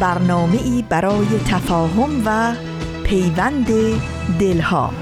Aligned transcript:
برنامه 0.00 0.62
ای 0.62 0.84
برای 0.88 1.26
تفاهم 1.48 2.22
و 2.26 2.54
پیوند 3.04 3.66
دلها. 4.38 4.92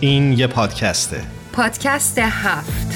این 0.00 0.32
یه 0.32 0.46
پادکسته. 0.46 1.22
پادکست 1.52 2.18
هفت. 2.18 2.88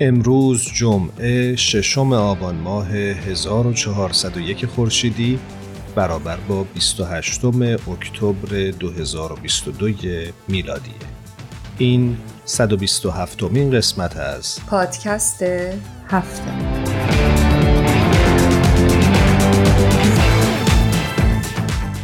امروز 0.00 0.64
جمعه 0.74 1.56
ششم 1.56 2.12
آبان 2.12 2.54
ماه 2.54 2.88
1401 2.88 4.66
خورشیدی 4.66 5.38
برابر 5.96 6.36
با 6.36 6.62
28 6.62 7.44
اکتبر 7.44 8.70
2022 8.70 9.88
میلادی. 10.48 10.94
این 11.78 12.16
127 12.44 13.42
مین 13.42 13.70
قسمت 13.70 14.16
از 14.16 14.58
پادکست 14.66 15.42
هفته. 16.08 16.52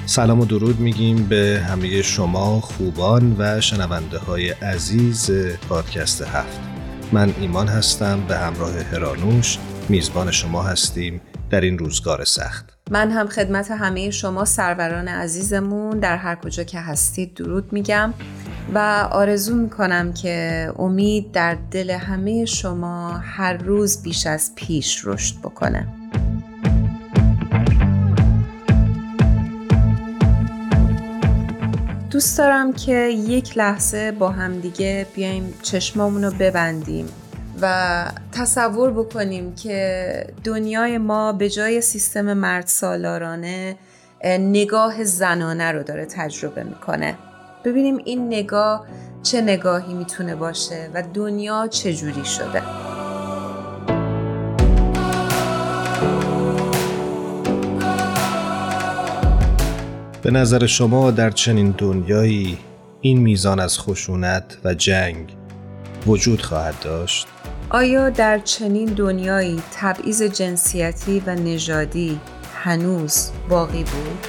سلام 0.06 0.41
و 0.41 0.45
درود 0.45 0.81
میگیم 0.81 1.27
به 1.27 1.62
همه 1.69 2.03
شما 2.03 2.61
خوبان 2.61 3.37
و 3.39 3.61
شنونده 3.61 4.19
های 4.19 4.51
عزیز 4.51 5.31
پادکست 5.69 6.23
هفت. 6.23 6.61
من 7.12 7.34
ایمان 7.41 7.69
هستم 7.69 8.21
به 8.29 8.37
همراه 8.37 8.81
هرانوش 8.81 9.59
میزبان 9.89 10.31
شما 10.31 10.62
هستیم 10.62 11.21
در 11.51 11.61
این 11.61 11.79
روزگار 11.79 12.25
سخت. 12.25 12.81
من 12.93 13.11
هم 13.11 13.29
خدمت 13.29 13.71
همه 13.71 14.11
شما 14.11 14.45
سروران 14.45 15.09
عزیزمون 15.09 15.98
در 15.98 16.17
هر 16.17 16.35
کجا 16.35 16.65
که 16.65 16.81
هستید 16.81 17.34
درود 17.34 17.73
میگم 17.73 18.15
و 18.75 19.09
آرزو 19.11 19.55
می‌کنم 19.55 20.12
که 20.12 20.69
امید 20.79 21.33
در 21.33 21.57
دل 21.71 21.91
همه 21.91 22.45
شما 22.45 23.11
هر 23.12 23.53
روز 23.53 24.03
بیش 24.03 24.27
از 24.27 24.53
پیش 24.55 25.03
رشد 25.05 25.39
بکنه. 25.39 25.89
دوست 32.11 32.39
دارم 32.39 32.73
که 32.73 32.95
یک 33.09 33.59
لحظه 33.59 34.12
با 34.12 34.31
همدیگه 34.31 35.06
بیایم 35.15 35.55
چشمامون 35.62 36.25
رو 36.25 36.31
ببندیم. 36.31 37.06
و 37.63 38.05
تصور 38.33 38.91
بکنیم 38.91 39.55
که 39.55 40.27
دنیای 40.45 40.99
ما 40.99 41.33
به 41.33 41.51
جای 41.51 41.81
سیستم 41.81 42.33
مرد 42.33 42.67
سالارانه 42.67 43.77
نگاه 44.25 45.05
زنانه 45.05 45.73
رو 45.73 45.83
داره 45.83 46.07
تجربه 46.07 46.63
می‌کنه 46.65 47.15
ببینیم 47.65 47.99
این 48.05 48.27
نگاه 48.27 48.87
چه 49.22 49.41
نگاهی 49.41 49.95
می‌تونه 49.95 50.37
باشه 50.37 50.91
و 50.95 51.03
دنیا 51.15 51.69
چجوری 51.69 52.25
شده 52.25 52.62
به 60.22 60.31
نظر 60.31 60.67
شما 60.67 61.11
در 61.11 61.31
چنین 61.31 61.75
دنیایی 61.78 62.59
این 63.01 63.21
میزان 63.21 63.61
از 63.61 63.78
خشونت 63.78 64.59
و 64.65 64.75
جنگ 64.75 65.37
وجود 66.06 66.43
خواهد 66.43 66.75
داشت؟ 66.81 67.31
آیا 67.75 68.10
در 68.10 68.38
چنین 68.38 68.87
دنیایی 68.88 69.62
تبعیض 69.72 70.22
جنسیتی 70.22 71.22
و 71.27 71.34
نژادی 71.34 72.21
هنوز 72.55 73.31
باقی 73.49 73.84
بود؟ 73.84 74.27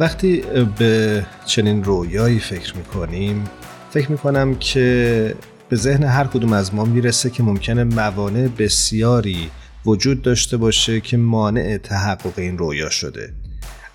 وقتی 0.00 0.42
به 0.78 1.26
چنین 1.46 1.84
رویایی 1.84 2.38
فکر 2.38 2.76
می‌کنیم 2.76 3.44
فکر 3.90 4.10
می‌کنم 4.10 4.54
که 4.54 5.34
به 5.68 5.76
ذهن 5.76 6.04
هر 6.04 6.24
کدوم 6.24 6.52
از 6.52 6.74
ما 6.74 6.84
می‌رسه 6.84 7.30
که 7.30 7.42
ممکنه 7.42 7.84
موانع 7.84 8.48
بسیاری 8.48 9.50
وجود 9.86 10.22
داشته 10.22 10.56
باشه 10.56 11.00
که 11.00 11.16
مانع 11.16 11.78
تحقق 11.78 12.38
این 12.38 12.58
رویا 12.58 12.90
شده 12.90 13.32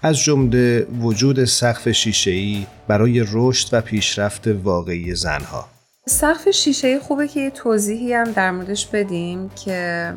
از 0.05 0.17
جمله 0.17 0.87
وجود 1.01 1.45
سقف 1.45 1.91
شیشه‌ای 1.91 2.65
برای 2.87 3.25
رشد 3.31 3.67
و 3.71 3.81
پیشرفت 3.81 4.47
واقعی 4.47 5.15
زنها 5.15 5.67
سقف 6.07 6.49
شیشه‌ای 6.49 6.99
خوبه 6.99 7.27
که 7.27 7.39
یه 7.39 7.49
توضیحی 7.49 8.13
هم 8.13 8.31
در 8.31 8.51
موردش 8.51 8.87
بدیم 8.87 9.49
که 9.65 10.13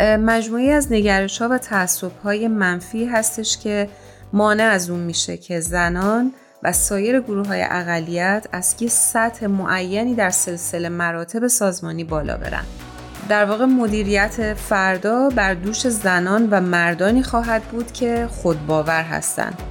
مجموعی 0.00 0.70
از 0.70 0.92
نگرش 0.92 1.42
ها 1.42 1.48
و 1.48 1.58
تعصب 1.58 2.12
های 2.24 2.48
منفی 2.48 3.04
هستش 3.04 3.58
که 3.58 3.88
مانع 4.32 4.64
از 4.64 4.90
اون 4.90 5.00
میشه 5.00 5.36
که 5.36 5.60
زنان 5.60 6.32
و 6.62 6.72
سایر 6.72 7.20
گروه 7.20 7.46
های 7.46 7.62
اقلیت 7.70 8.46
از 8.52 8.74
یه 8.80 8.88
سطح 8.88 9.46
معینی 9.46 10.14
در 10.14 10.30
سلسله 10.30 10.88
مراتب 10.88 11.46
سازمانی 11.46 12.04
بالا 12.04 12.36
برن. 12.36 12.64
در 13.28 13.44
واقع 13.44 13.64
مدیریت 13.64 14.54
فردا 14.54 15.28
بر 15.28 15.54
دوش 15.54 15.88
زنان 15.88 16.48
و 16.50 16.60
مردانی 16.60 17.22
خواهد 17.22 17.62
بود 17.62 17.92
که 17.92 18.28
خودباور 18.30 19.02
هستند. 19.02 19.62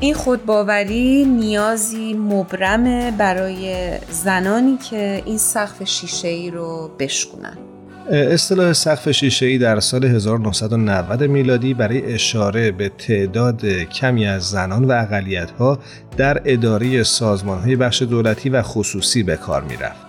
این 0.00 0.14
خودباوری 0.14 1.24
نیازی 1.24 2.14
مبرمه 2.14 3.10
برای 3.10 3.90
زنانی 4.10 4.76
که 4.90 5.22
این 5.26 5.38
سقف 5.38 5.84
شیشه 5.84 6.28
ای 6.28 6.50
رو 6.50 6.90
بشکنن. 6.98 7.58
اصطلاح 8.10 8.72
سقف 8.72 9.10
شیشه 9.10 9.46
ای 9.46 9.58
در 9.58 9.80
سال 9.80 10.04
1990 10.04 11.22
میلادی 11.22 11.74
برای 11.74 12.14
اشاره 12.14 12.70
به 12.70 12.88
تعداد 12.88 13.66
کمی 13.66 14.26
از 14.26 14.42
زنان 14.42 14.84
و 14.84 14.92
اقلیت 14.92 15.50
ها 15.50 15.78
در 16.16 16.42
اداره 16.44 17.02
سازمان 17.02 17.58
های 17.58 17.76
بخش 17.76 18.02
دولتی 18.02 18.48
و 18.48 18.62
خصوصی 18.62 19.22
به 19.22 19.36
کار 19.36 19.62
می 19.62 19.76
رفت. 19.76 20.07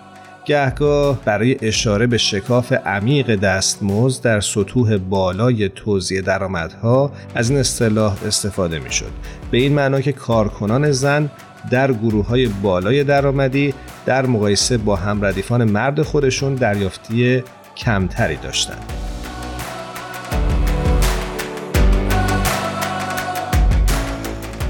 گهگاه 0.50 1.20
برای 1.26 1.58
اشاره 1.62 2.08
به 2.08 2.18
شکاف 2.18 2.72
عمیق 2.72 3.36
دستمزد 3.36 4.24
در 4.24 4.40
سطوح 4.40 4.98
بالای 4.98 5.70
توزیع 5.70 6.22
درآمدها 6.22 7.12
از 7.36 7.50
این 7.50 7.60
اصطلاح 7.60 8.18
استفاده 8.26 8.80
می 8.80 8.92
شد. 8.92 9.12
به 9.52 9.58
این 9.58 9.74
معنا 9.74 10.02
که 10.02 10.12
کارکنان 10.12 10.92
زن 10.92 11.30
در 11.72 11.94
گروه 11.94 12.28
های 12.28 12.48
بالای 12.48 13.04
درآمدی 13.04 13.74
در 14.06 14.26
مقایسه 14.26 14.78
با 14.78 14.96
همردیفان 14.96 15.64
مرد 15.64 16.02
خودشون 16.02 16.56
دریافتی 16.56 17.44
کمتری 17.78 18.36
داشتند. 18.36 18.94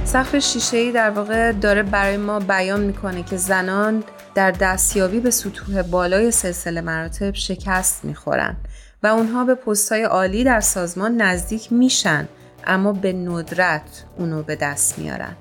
سقف 0.03 0.39
شیشه 0.39 0.91
در 0.91 1.09
واقع 1.09 1.51
داره 1.51 1.83
برای 1.83 2.17
ما 2.17 2.39
بیان 2.39 2.79
می‌کنه 2.79 3.23
که 3.23 3.37
زنان 3.37 4.03
در 4.39 4.51
دستیابی 4.51 5.19
به 5.19 5.31
سطوح 5.31 5.81
بالای 5.81 6.31
سلسله 6.31 6.81
مراتب 6.81 7.33
شکست 7.33 8.05
می‌خورن 8.05 8.57
و 9.03 9.07
اونها 9.07 9.43
به 9.43 9.55
پستهای 9.55 10.03
عالی 10.03 10.43
در 10.43 10.61
سازمان 10.61 11.21
نزدیک 11.21 11.73
میشن 11.73 12.27
اما 12.67 12.93
به 12.93 13.13
ندرت 13.13 14.03
اونو 14.17 14.43
به 14.43 14.55
دست 14.55 14.99
میارن. 14.99 15.35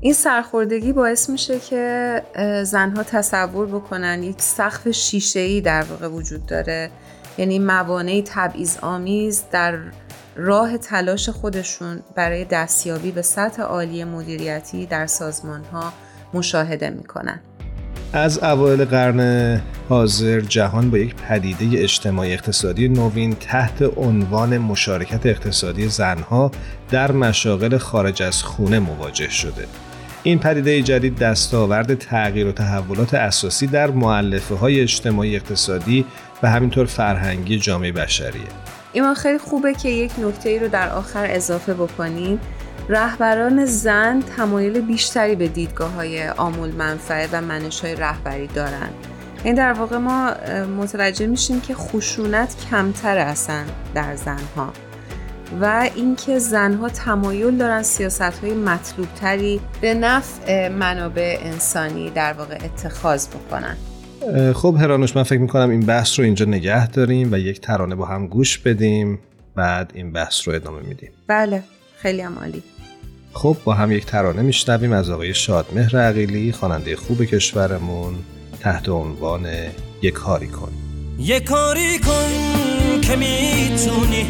این 0.00 0.12
سرخوردگی 0.12 0.92
باعث 0.92 1.30
میشه 1.30 1.58
که 1.60 2.22
زنها 2.64 3.02
تصور 3.02 3.66
بکنن 3.66 4.22
یک 4.22 4.42
سقف 4.42 4.90
شیشه 4.90 5.60
در 5.60 5.82
واقع 5.82 6.08
وجود 6.08 6.46
داره. 6.46 6.90
یعنی 7.38 7.58
موانع 7.58 8.22
تبعیض 8.26 8.76
آمیز 8.82 9.44
در 9.52 9.78
راه 10.36 10.78
تلاش 10.78 11.28
خودشون 11.28 12.02
برای 12.14 12.44
دستیابی 12.44 13.10
به 13.10 13.22
سطح 13.22 13.62
عالی 13.62 14.04
مدیریتی 14.04 14.86
در 14.86 15.06
سازمان 15.06 15.64
ها 15.64 15.92
مشاهده 16.34 16.90
می‌کنن. 16.90 17.40
از 18.12 18.38
اوایل 18.38 18.84
قرن 18.84 19.60
حاضر 19.88 20.40
جهان 20.40 20.90
با 20.90 20.98
یک 20.98 21.14
پدیده 21.14 21.82
اجتماعی 21.82 22.32
اقتصادی 22.32 22.88
نوین 22.88 23.34
تحت 23.34 23.82
عنوان 23.96 24.58
مشارکت 24.58 25.26
اقتصادی 25.26 25.88
زنها 25.88 26.50
در 26.90 27.12
مشاغل 27.12 27.78
خارج 27.78 28.22
از 28.22 28.42
خونه 28.42 28.78
مواجه 28.78 29.30
شده. 29.30 29.66
این 30.22 30.38
پدیده 30.38 30.82
جدید 30.82 31.18
دستاورد 31.18 31.94
تغییر 31.94 32.46
و 32.46 32.52
تحولات 32.52 33.14
اساسی 33.14 33.66
در 33.66 33.90
معلفه 33.90 34.54
های 34.54 34.80
اجتماعی 34.80 35.36
اقتصادی 35.36 36.04
و 36.42 36.50
همینطور 36.50 36.86
فرهنگی 36.86 37.58
جامعه 37.58 37.92
بشریه 37.92 38.42
ایمان 38.92 39.14
خیلی 39.14 39.38
خوبه 39.38 39.74
که 39.74 39.88
یک 39.88 40.12
نکته 40.18 40.48
ای 40.48 40.58
رو 40.58 40.68
در 40.68 40.88
آخر 40.88 41.26
اضافه 41.30 41.74
بکنیم 41.74 42.40
رهبران 42.88 43.64
زن 43.64 44.22
تمایل 44.36 44.80
بیشتری 44.80 45.36
به 45.36 45.48
دیدگاه 45.48 45.92
های 45.92 46.28
آمول 46.28 46.70
منفعه 46.70 47.28
و 47.32 47.40
منش 47.40 47.80
های 47.80 47.94
رهبری 47.94 48.46
دارن. 48.46 48.88
این 49.44 49.54
در 49.54 49.72
واقع 49.72 49.96
ما 49.96 50.30
متوجه 50.78 51.26
میشیم 51.26 51.60
که 51.60 51.74
خشونت 51.74 52.56
کمتر 52.70 53.18
اصلا 53.18 53.64
در 53.94 54.16
زنها 54.16 54.72
و 55.60 55.90
اینکه 55.94 56.38
زنها 56.38 56.88
تمایل 56.88 57.56
دارن 57.56 57.82
سیاست 57.82 58.22
های 58.22 58.54
مطلوب 58.54 59.08
تری 59.20 59.60
به 59.80 59.94
نفع 59.94 60.68
منابع 60.68 61.38
انسانی 61.40 62.10
در 62.10 62.32
واقع 62.32 62.58
اتخاذ 62.64 63.28
بکنن. 63.28 63.76
خب 64.52 64.76
هرانوش 64.80 65.16
من 65.16 65.22
فکر 65.22 65.40
می‌کنم 65.40 65.70
این 65.70 65.80
بحث 65.80 66.18
رو 66.18 66.24
اینجا 66.24 66.44
نگه 66.44 66.88
داریم 66.88 67.32
و 67.32 67.38
یک 67.38 67.60
ترانه 67.60 67.94
با 67.94 68.06
هم 68.06 68.26
گوش 68.26 68.58
بدیم 68.58 69.18
بعد 69.54 69.92
این 69.94 70.12
بحث 70.12 70.48
رو 70.48 70.54
ادامه 70.54 70.80
میدیم. 70.82 71.10
بله 71.26 71.62
خیلی 71.96 72.20
هم 72.20 72.38
عالی. 72.38 72.62
خب 73.36 73.56
با 73.64 73.74
هم 73.74 73.92
یک 73.92 74.06
ترانه 74.06 74.42
میشنویم 74.42 74.92
از 74.92 75.10
آقای 75.10 75.34
شادمهر 75.34 75.96
عقیلی 75.96 76.52
خواننده 76.52 76.96
خوب 76.96 77.24
کشورمون 77.24 78.14
تحت 78.60 78.88
عنوان 78.88 79.46
یک 80.02 80.14
کاری 80.14 80.46
کن. 80.46 80.72
یک 81.18 81.44
کاری 81.44 81.98
کن 81.98 82.30
که 83.02 83.16
می‌تونی 83.16 84.26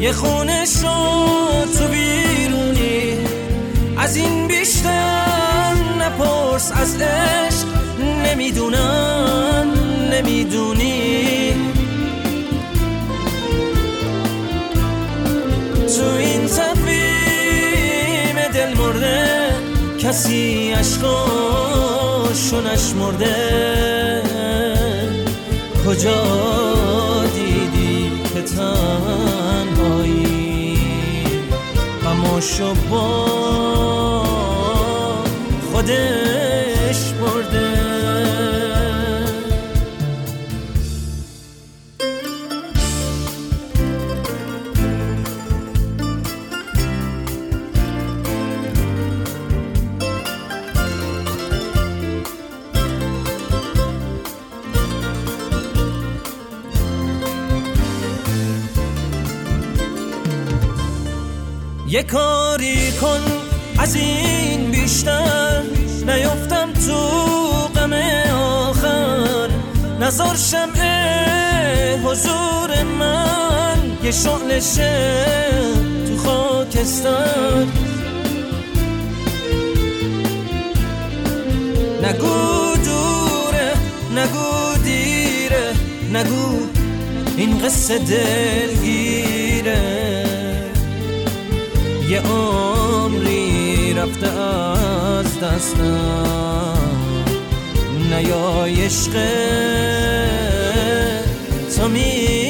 یه 0.00 0.12
خونه 0.12 0.64
شد 0.64 1.78
تو 1.78 1.88
بیرونی. 1.88 3.18
از 3.98 4.16
این 4.16 4.48
بیشتر 4.48 5.74
نپرس 6.00 6.72
از 6.74 6.96
عشق 7.00 7.66
نمی‌دونم 8.26 9.72
نمی‌دونی. 10.12 11.52
تو 15.96 16.04
این 16.04 16.48
کسی 19.98 20.72
عشقاشو 20.72 22.60
نشمرده 22.60 24.22
کجا 25.86 27.24
دیدی 27.34 28.12
که 28.34 28.42
تنهایی؟ 28.42 29.98
غماشو 32.04 32.74
با 32.90 33.28
خودش 35.72 36.47
یه 61.90 62.02
کاری 62.02 62.92
کن 62.92 63.20
از 63.78 63.94
این 63.94 64.70
بیشتر 64.70 65.62
نیفتم 66.06 66.72
تو 66.72 66.98
غم 67.74 67.92
آخر. 68.32 69.48
نظر 70.00 70.36
شمع 70.36 71.98
حضور 72.04 72.82
من 72.98 73.78
یه 74.02 74.10
شعلشه 74.10 75.20
تو 76.08 76.16
خاکستر. 76.16 77.66
نگو 82.02 82.76
دوره 82.84 83.72
نگو 84.16 84.82
دیره 84.84 85.72
نگو 86.12 86.66
این 87.36 87.58
قصه 87.58 87.98
دلگیره. 87.98 89.97
عمری 92.18 93.94
رفته 93.94 94.28
از 94.28 95.40
دستم 95.40 96.78
نیای 98.10 98.84
عشق 98.84 99.12
تو 101.76 101.88
میمیره 101.88 102.47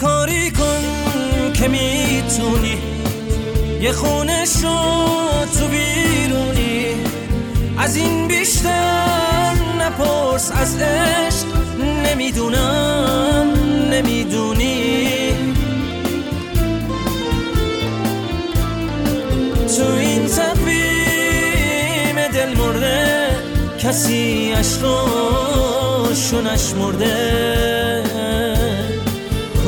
کاری 0.00 0.50
کن 0.50 0.82
که 1.54 1.68
می‌تونی. 1.68 2.78
یه 3.80 3.92
خونه 3.92 4.44
شد 4.44 5.48
تو 5.58 5.66
بیرونی. 5.68 6.84
از 7.78 7.96
این 7.96 8.28
بیشتر 8.28 9.52
نپرس 9.80 10.52
از 10.54 10.76
عشق 10.76 11.46
نمی‌دونم 12.06 13.52
نمی‌دونی. 13.90 15.08
تو 19.76 19.84
این 19.98 20.26
تقویم 20.26 20.68
دل 22.34 22.56
مرده 22.56 23.28
کسی 23.78 24.52
عشقاشو 24.52 26.40
نشمرده. 26.40 27.97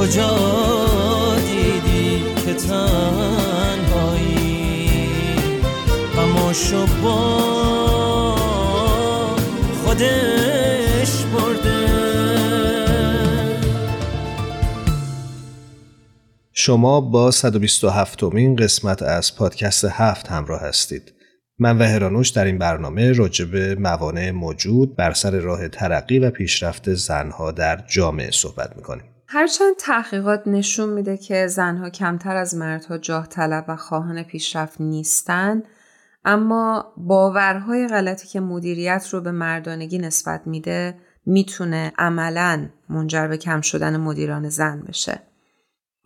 کجا 0.00 1.36
دیدی 1.46 2.24
که 2.44 2.54
تنهایی 2.54 3.98
غماشو 6.16 6.86
با 7.02 8.34
خودش 9.84 11.24
برده 11.24 11.86
شما 16.52 17.00
با 17.00 17.30
127 17.30 18.22
مین 18.22 18.56
قسمت 18.56 19.02
از 19.02 19.36
پادکست 19.36 19.84
هفت 19.84 20.28
همراه 20.28 20.60
هستید. 20.60 21.14
من 21.58 21.78
و 21.78 21.84
هرانوش 21.84 22.28
در 22.28 22.44
این 22.44 22.58
برنامه 22.58 23.12
راجع 23.12 23.44
به 23.44 23.74
موانع 23.74 24.30
موجود 24.30 24.96
بر 24.96 25.12
سر 25.12 25.30
راه 25.30 25.68
ترقی 25.68 26.18
و 26.18 26.30
پیشرفت 26.30 26.94
زنها 26.94 27.50
در 27.50 27.84
جامعه 27.88 28.30
صحبت 28.30 28.76
می‌کنیم. 28.76 29.04
هرچند 29.32 29.76
تحقیقات 29.78 30.42
نشون 30.46 30.88
میده 30.88 31.16
که 31.16 31.46
زنها 31.46 31.90
کمتر 31.90 32.36
از 32.36 32.54
مردها 32.54 32.98
جاه 32.98 33.26
طلب 33.26 33.64
و 33.68 33.76
خواهان 33.76 34.22
پیشرفت 34.22 34.80
نیستن 34.80 35.62
اما 36.24 36.92
باورهای 36.96 37.88
غلطی 37.88 38.28
که 38.28 38.40
مدیریت 38.40 39.08
رو 39.12 39.20
به 39.20 39.30
مردانگی 39.30 39.98
نسبت 39.98 40.46
میده 40.46 40.94
می‌تونه 41.26 41.92
عملا 41.98 42.68
منجر 42.88 43.26
به 43.26 43.36
کم 43.36 43.60
شدن 43.60 43.96
مدیران 43.96 44.48
زن 44.48 44.80
بشه. 44.88 45.22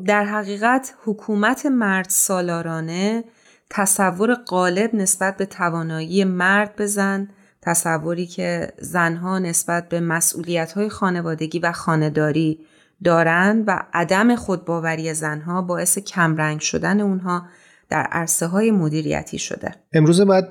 در 0.07 0.25
حقیقت 0.25 0.95
حکومت 1.04 1.66
مرد 1.66 2.09
سالارانه 2.09 3.25
تصور 3.71 4.35
غالب 4.35 4.95
نسبت 4.95 5.37
به 5.37 5.47
توانایی 5.47 6.25
مرد 6.25 6.75
بزن 6.78 7.28
تصوری 7.62 8.26
که 8.26 8.73
زنها 8.78 9.38
نسبت 9.38 9.88
به 9.88 10.00
مسئولیت‌های 10.00 10.88
خانوادگی 10.88 11.59
و 11.59 11.73
خانهداری 11.73 12.66
دارند 13.05 13.65
و 13.67 13.83
عدم 13.93 14.37
خودباوری 14.37 15.15
زنها 15.15 15.63
باعث 15.63 15.99
کمرنگ 15.99 16.61
شدن 16.61 17.01
اونها 17.01 17.43
در 17.91 18.03
عرصه 18.03 18.47
های 18.47 18.71
مدیریتی 18.71 19.39
شده. 19.39 19.75
امروز 19.93 20.21
باید 20.21 20.45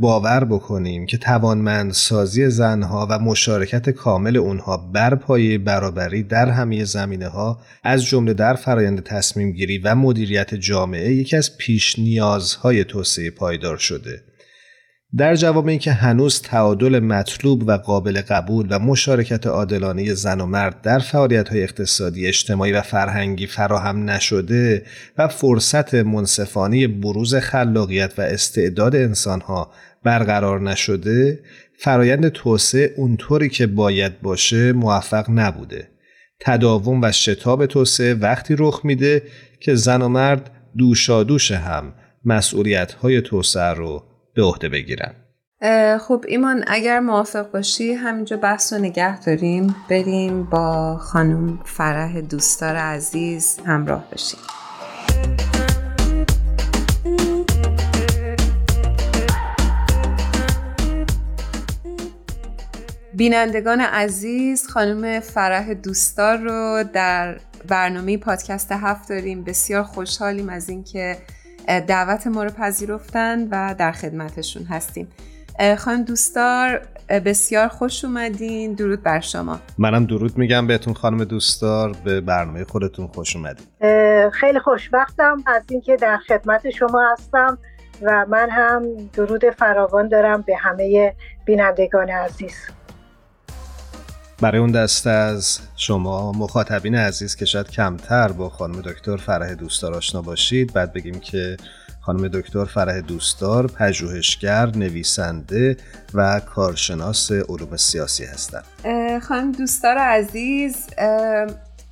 باور 0.00 0.44
بکنیم 0.44 1.06
که 1.06 1.18
توانمندسازی 1.18 2.50
زنها 2.50 3.06
و 3.10 3.18
مشارکت 3.18 3.90
کامل 3.90 4.36
اونها 4.36 4.76
بر 4.76 5.14
پایه 5.14 5.58
برابری 5.58 6.22
در 6.22 6.50
همه 6.50 6.84
زمینه 6.84 7.28
ها 7.28 7.58
از 7.84 8.04
جمله 8.04 8.34
در 8.34 8.54
فرایند 8.54 9.02
تصمیم 9.02 9.52
گیری 9.52 9.78
و 9.78 9.94
مدیریت 9.94 10.54
جامعه 10.54 11.14
یکی 11.14 11.36
از 11.36 11.56
پیش 11.56 11.98
نیازهای 11.98 12.84
توسعه 12.84 13.30
پایدار 13.30 13.76
شده. 13.76 14.22
در 15.16 15.34
جواب 15.34 15.68
اینکه 15.68 15.92
هنوز 15.92 16.42
تعادل 16.42 16.98
مطلوب 16.98 17.62
و 17.66 17.72
قابل 17.72 18.20
قبول 18.20 18.66
و 18.70 18.78
مشارکت 18.78 19.46
عادلانه 19.46 20.14
زن 20.14 20.40
و 20.40 20.46
مرد 20.46 20.80
در 20.80 20.98
های 21.50 21.62
اقتصادی، 21.62 22.26
اجتماعی 22.26 22.72
و 22.72 22.82
فرهنگی 22.82 23.46
فراهم 23.46 24.10
نشده 24.10 24.82
و 25.18 25.28
فرصت 25.28 25.94
منصفانه 25.94 26.88
بروز 26.88 27.34
خلاقیت 27.34 28.18
و 28.18 28.22
استعداد 28.22 28.96
انسانها 28.96 29.72
برقرار 30.04 30.60
نشده، 30.60 31.40
فرایند 31.78 32.28
توسعه 32.28 32.94
اونطوری 32.96 33.48
که 33.48 33.66
باید 33.66 34.20
باشه 34.20 34.72
موفق 34.72 35.26
نبوده. 35.28 35.88
تداوم 36.40 37.02
و 37.02 37.12
شتاب 37.12 37.66
توسعه 37.66 38.14
وقتی 38.14 38.54
رخ 38.58 38.80
میده 38.84 39.22
که 39.60 39.74
زن 39.74 40.02
و 40.02 40.08
مرد 40.08 40.50
دوشادوش 40.78 41.52
هم 41.52 41.92
مسئولیت 42.24 42.92
های 42.92 43.20
توسعه 43.20 43.74
رو 43.74 44.09
به 44.34 44.42
عهده 44.42 44.68
بگیرن. 44.68 45.14
خب 45.98 46.24
ایمان 46.28 46.64
اگر 46.66 47.00
موافق 47.00 47.50
باشی 47.50 47.92
همینجا 47.92 48.36
بحث 48.36 48.72
رو 48.72 48.78
نگه 48.78 49.20
داریم. 49.20 49.76
بریم 49.90 50.44
با 50.44 50.96
خانم 50.96 51.60
فرح 51.64 52.20
دوستار 52.20 52.76
عزیز 52.76 53.58
همراه 53.66 54.04
بشیم. 54.12 54.40
بینندگان 63.14 63.80
عزیز 63.80 64.66
خانم 64.66 65.20
فرح 65.20 65.74
دوستار 65.74 66.38
رو 66.38 66.84
در 66.92 67.40
برنامه 67.68 68.16
پادکست 68.18 68.72
هفت 68.72 69.08
داریم. 69.08 69.44
بسیار 69.44 69.82
خوشحالیم 69.82 70.48
از 70.48 70.68
اینکه 70.68 71.16
دعوت 71.66 72.26
ما 72.26 72.44
رو 72.44 72.50
پذیرفتن 72.50 73.48
و 73.50 73.74
در 73.78 73.92
خدمتشون 73.92 74.64
هستیم. 74.64 75.08
خانم 75.78 76.02
دوستار 76.02 76.80
بسیار 77.24 77.68
خوش 77.68 78.04
اومدین. 78.04 78.74
درود 78.74 79.02
بر 79.02 79.20
شما. 79.20 79.60
منم 79.78 80.06
درود 80.06 80.38
میگم 80.38 80.66
بهتون 80.66 80.94
خانم 80.94 81.24
دوستار 81.24 81.96
به 82.04 82.20
برنامه 82.20 82.64
خودتون 82.64 83.06
خوش 83.06 83.36
اومدین. 83.36 83.66
خیلی 84.30 84.58
خوشبختم 84.58 85.42
از 85.46 85.62
اینکه 85.70 85.96
در 85.96 86.16
خدمت 86.16 86.70
شما 86.70 87.12
هستم 87.12 87.58
و 88.02 88.26
من 88.28 88.50
هم 88.50 88.82
درود 89.12 89.50
فراوان 89.50 90.08
دارم 90.08 90.42
به 90.42 90.56
همه 90.56 91.14
بینندگان 91.44 92.10
عزیز. 92.10 92.54
برای 94.40 94.60
اون 94.60 94.70
دسته 94.70 95.10
از 95.10 95.58
شما 95.76 96.32
مخاطبین 96.32 96.94
عزیز 96.94 97.36
که 97.36 97.44
شاید 97.44 97.70
کمتر 97.70 98.32
با 98.32 98.48
خانم 98.48 98.80
دکتر 98.80 99.16
فرح 99.16 99.54
دوستار 99.54 99.94
آشنا 99.94 100.22
باشید 100.22 100.72
بعد 100.72 100.92
بگیم 100.92 101.20
که 101.20 101.56
خانم 102.00 102.28
دکتر 102.28 102.64
فرح 102.64 103.00
دوستار 103.00 103.66
پژوهشگر، 103.66 104.66
نویسنده 104.66 105.76
و 106.14 106.40
کارشناس 106.40 107.32
علوم 107.32 107.76
سیاسی 107.76 108.24
هستند. 108.24 108.64
خانم 109.22 109.52
دوستار 109.52 109.98
عزیز 109.98 110.86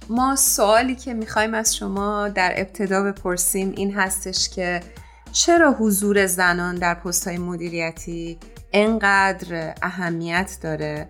ما 0.08 0.36
سوالی 0.36 0.94
که 0.94 1.14
می‌خوایم 1.14 1.54
از 1.54 1.76
شما 1.76 2.28
در 2.28 2.54
ابتدا 2.56 3.02
بپرسیم 3.02 3.72
این 3.76 3.94
هستش 3.94 4.48
که 4.48 4.80
چرا 5.32 5.72
حضور 5.72 6.26
زنان 6.26 6.74
در 6.74 6.94
پست 6.94 7.28
های 7.28 7.38
مدیریتی 7.38 8.38
انقدر 8.72 9.74
اهمیت 9.82 10.56
داره 10.62 11.08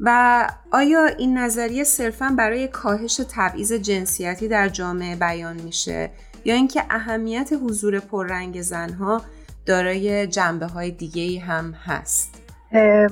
و 0.00 0.48
آیا 0.72 1.06
این 1.06 1.38
نظریه 1.38 1.84
صرفا 1.84 2.34
برای 2.38 2.68
کاهش 2.68 3.20
تبعیض 3.36 3.72
جنسیتی 3.72 4.48
در 4.48 4.68
جامعه 4.68 5.16
بیان 5.16 5.56
میشه 5.56 6.10
یا 6.44 6.54
اینکه 6.54 6.82
اهمیت 6.90 7.50
حضور 7.64 8.00
پررنگ 8.00 8.60
زنها 8.60 9.22
دارای 9.66 10.26
جنبه 10.26 10.66
های 10.66 10.90
دیگه 10.90 11.40
هم 11.40 11.72
هست؟ 11.72 12.42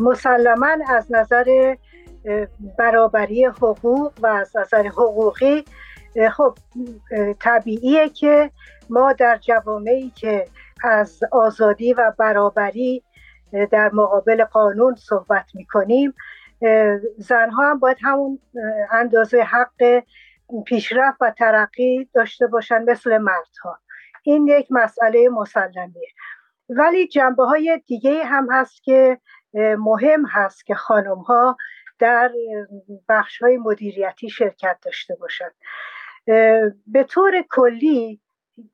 مسلما 0.01 0.77
از 0.89 1.07
نظر 1.11 1.77
برابری 2.79 3.45
حقوق 3.45 4.13
و 4.23 4.27
از 4.27 4.57
نظر 4.57 4.87
حقوقی 4.87 5.65
خب 6.33 6.55
طبیعیه 7.41 8.09
که 8.09 8.51
ما 8.91 9.13
در 9.13 9.39
جوامعی 9.43 10.13
که 10.15 10.47
از 10.85 11.21
آزادی 11.33 11.93
و 11.95 12.13
برابری 12.19 13.03
در 13.71 13.91
مقابل 13.93 14.45
قانون 14.45 14.95
صحبت 14.95 15.45
می‌کنیم 15.55 16.15
زنها 17.17 17.71
هم 17.71 17.79
باید 17.79 17.97
همون 18.03 18.39
اندازه 18.93 19.43
حق 19.43 20.03
پیشرفت 20.67 21.17
و 21.21 21.31
ترقی 21.31 22.11
داشته 22.15 22.47
باشن 22.47 22.85
مثل 22.91 23.19
مردها. 23.19 23.79
این 24.23 24.49
یک 24.49 24.67
مسئله 24.71 25.29
مسلمیه. 25.29 26.09
ولی 26.69 27.09
جنبه 27.09 27.45
های 27.45 27.83
دیگه 27.87 28.25
هم 28.25 28.49
هست 28.53 28.83
که 28.83 29.19
مهم 29.79 30.27
هست 30.27 30.67
که 30.67 30.75
خانم 30.75 31.19
ها 31.19 31.57
در 31.99 32.31
بخش 33.09 33.43
های 33.43 33.57
مدیریتی 33.57 34.31
شرکت 34.31 34.79
داشته 34.83 35.15
باشند 35.15 35.55
به 36.87 37.05
طور 37.09 37.43
کلی 37.51 38.21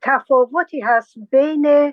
تفاوتی 0.02 0.80
هست 0.80 1.14
بین 1.30 1.92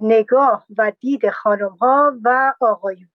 نگاه 0.00 0.66
و 0.78 0.92
دید 1.00 1.30
خانم 1.30 1.76
ها 1.80 2.12
و 2.24 2.54
آقایون. 2.60 3.08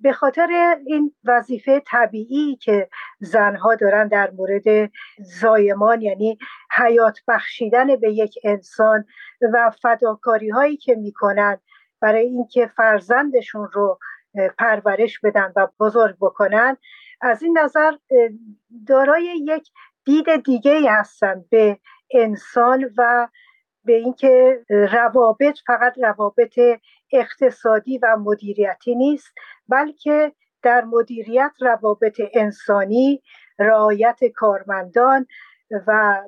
به 0.00 0.12
خاطر 0.12 0.76
این 0.86 1.14
وظیفه 1.24 1.82
طبیعی 1.86 2.56
که 2.56 2.88
زنها 3.20 3.74
دارن 3.74 4.08
در 4.08 4.30
مورد 4.30 4.90
زایمان 5.18 6.02
یعنی 6.02 6.38
حیات 6.76 7.18
بخشیدن 7.28 7.96
به 7.96 8.12
یک 8.12 8.34
انسان 8.44 9.04
و 9.52 9.70
فداکاری 9.82 10.50
هایی 10.50 10.76
که 10.76 10.94
می‌کنن 10.94 11.58
برای 12.00 12.26
اینکه 12.26 12.66
فرزندشون 12.76 13.68
رو 13.72 13.98
پرورش 14.58 15.20
بدن 15.20 15.52
و 15.56 15.68
بزرگ 15.80 16.16
بکنن 16.20 16.76
از 17.20 17.42
این 17.42 17.58
نظر 17.58 17.92
دارای 18.86 19.24
یک 19.24 19.70
دید 20.04 20.44
دیگه 20.44 20.90
هستن 20.90 21.44
به 21.50 21.78
انسان 22.14 22.90
و 22.98 23.28
به 23.84 23.92
اینکه 23.92 24.60
روابط 24.68 25.58
فقط 25.66 25.98
روابط 25.98 26.58
اقتصادی 27.14 27.98
و 27.98 28.16
مدیریتی 28.16 28.94
نیست 28.94 29.34
بلکه 29.68 30.32
در 30.62 30.84
مدیریت 30.84 31.52
روابط 31.60 32.20
انسانی 32.34 33.22
رعایت 33.58 34.24
کارمندان 34.24 35.26
و 35.86 36.20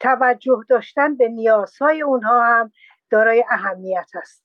توجه 0.00 0.64
داشتن 0.68 1.16
به 1.16 1.28
نیازهای 1.28 2.02
اونها 2.02 2.44
هم 2.44 2.72
دارای 3.10 3.44
اهمیت 3.50 4.10
است. 4.14 4.44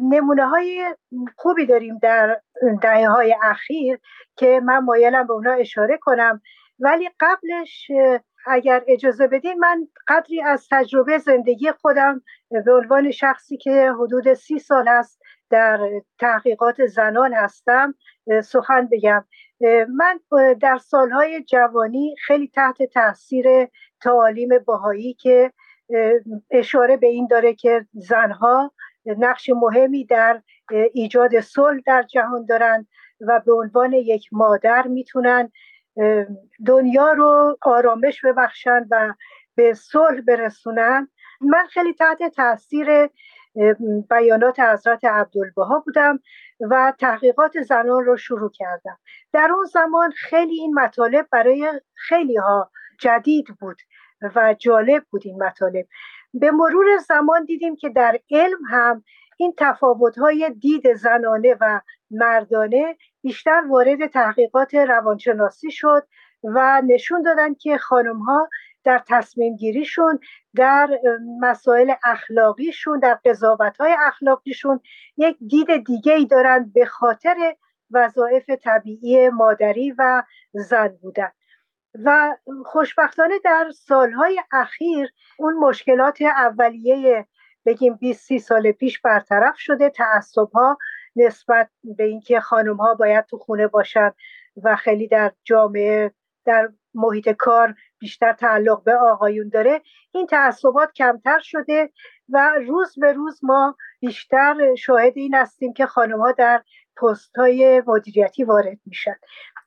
نمونه 0.00 0.46
های 0.46 0.96
خوبی 1.36 1.66
داریم 1.66 1.98
در 1.98 2.40
دهه 2.82 3.08
های 3.08 3.36
اخیر 3.42 3.98
که 4.36 4.60
من 4.64 4.78
مایلم 4.78 5.26
به 5.26 5.32
اونها 5.32 5.52
اشاره 5.52 5.98
کنم 6.02 6.42
ولی 6.78 7.10
قبلش 7.20 7.90
اگر 8.46 8.84
اجازه 8.86 9.26
بدین 9.26 9.58
من 9.58 9.88
قدری 10.08 10.42
از 10.42 10.66
تجربه 10.70 11.18
زندگی 11.18 11.72
خودم 11.72 12.22
به 12.50 12.74
عنوان 12.74 13.10
شخصی 13.10 13.56
که 13.56 13.92
حدود 14.00 14.34
سی 14.34 14.58
سال 14.58 14.88
است 14.88 15.22
در 15.50 15.90
تحقیقات 16.18 16.86
زنان 16.86 17.34
هستم 17.34 17.94
سخن 18.44 18.88
بگم. 18.92 19.24
من 19.88 20.20
در 20.60 20.78
سالهای 20.78 21.42
جوانی 21.42 22.14
خیلی 22.26 22.50
تحت 22.54 22.82
تاثیر 22.82 23.46
تعالیم 24.00 24.48
باهایی 24.66 25.14
که 25.14 25.52
اشاره 26.50 26.96
به 26.96 27.06
این 27.06 27.26
داره 27.30 27.54
که 27.54 27.86
زنها 27.92 28.72
نقش 29.06 29.50
مهمی 29.50 30.04
در 30.04 30.42
ایجاد 30.92 31.40
صلح 31.40 31.80
در 31.86 32.02
جهان 32.02 32.44
دارند 32.44 32.88
و 33.20 33.40
به 33.46 33.52
عنوان 33.52 33.92
یک 33.92 34.28
مادر 34.32 34.86
می‌تونن 34.86 35.52
دنیا 36.66 37.12
رو 37.12 37.58
آرامش 37.62 38.24
ببخشن 38.24 38.86
و 38.90 39.14
به 39.54 39.74
صلح 39.74 40.20
برسونن. 40.20 41.08
من 41.40 41.66
خیلی 41.70 41.94
تحت 41.94 42.22
تاثیر 42.36 43.08
بیانات 44.10 44.60
حضرت 44.60 45.04
عبدالبها 45.04 45.82
بودم 45.86 46.20
و 46.70 46.92
تحقیقات 46.98 47.62
زنان 47.62 48.04
رو 48.04 48.16
شروع 48.16 48.50
کردم. 48.54 48.98
در 49.32 49.48
اون 49.52 49.64
زمان 49.64 50.10
خیلی 50.10 50.60
این 50.60 50.74
مطالب 50.74 51.26
برای 51.32 51.80
خیلی 51.94 52.36
ها 52.36 52.70
جدید 53.00 53.46
بود 53.60 53.76
و 54.36 54.54
جالب 54.58 55.04
بود 55.10 55.22
این 55.24 55.42
مطالب. 55.42 55.86
به 56.34 56.50
مرور 56.50 56.96
زمان 56.96 57.44
دیدیم 57.44 57.76
که 57.76 57.88
در 57.88 58.18
علم 58.30 58.58
هم 58.70 59.04
این 59.36 59.54
های 60.18 60.50
دید 60.60 60.94
زنانه 60.94 61.56
و 61.60 61.80
مردانه 62.10 62.96
بیشتر 63.22 63.62
وارد 63.68 64.06
تحقیقات 64.06 64.74
روانشناسی 64.74 65.70
شد 65.70 66.06
و 66.44 66.82
نشون 66.86 67.22
دادن 67.22 67.54
که 67.54 67.78
خانم 67.78 68.18
ها 68.18 68.48
در 68.84 69.02
تصمیم 69.08 69.56
گیریشون 69.56 70.18
در 70.56 70.88
مسائل 71.40 71.92
اخلاقیشون 72.04 72.98
در 72.98 73.18
قضاوت 73.24 73.76
های 73.76 73.96
اخلاقیشون 74.06 74.80
یک 75.16 75.36
دید 75.48 75.84
دیگه 75.84 76.12
ای 76.12 76.26
دارن 76.26 76.70
به 76.74 76.84
خاطر 76.84 77.56
وظایف 77.90 78.50
طبیعی 78.50 79.28
مادری 79.28 79.94
و 79.98 80.22
زن 80.52 80.88
بودن. 80.88 81.30
و 82.04 82.36
خوشبختانه 82.64 83.38
در 83.44 83.70
سالهای 83.70 84.40
اخیر 84.52 85.08
اون 85.38 85.54
مشکلات 85.54 86.22
اولیه 86.22 87.26
بگیم 87.66 87.94
20 87.94 88.26
سی 88.26 88.38
سال 88.38 88.72
پیش 88.72 89.00
برطرف 89.00 89.58
شده 89.58 89.90
تعصب 89.90 90.50
ها 90.54 90.78
نسبت 91.18 91.70
به 91.84 92.04
اینکه 92.04 92.40
خانم 92.40 92.76
ها 92.76 92.94
باید 92.94 93.24
تو 93.24 93.38
خونه 93.38 93.66
باشن 93.66 94.10
و 94.62 94.76
خیلی 94.76 95.08
در 95.08 95.32
جامعه 95.44 96.12
در 96.44 96.68
محیط 96.94 97.28
کار 97.28 97.74
بیشتر 97.98 98.32
تعلق 98.32 98.84
به 98.84 98.94
آقایون 98.94 99.48
داره 99.48 99.82
این 100.12 100.26
تعصبات 100.26 100.92
کمتر 100.92 101.38
شده 101.42 101.90
و 102.28 102.52
روز 102.66 102.98
به 102.98 103.12
روز 103.12 103.40
ما 103.42 103.76
بیشتر 104.00 104.74
شاهد 104.74 105.12
این 105.16 105.34
هستیم 105.34 105.72
که 105.72 105.86
خانم 105.86 106.20
ها 106.20 106.32
در 106.32 106.62
پست 106.96 107.36
های 107.36 107.82
مدیریتی 107.86 108.44
وارد 108.44 108.78
میشن. 108.86 109.16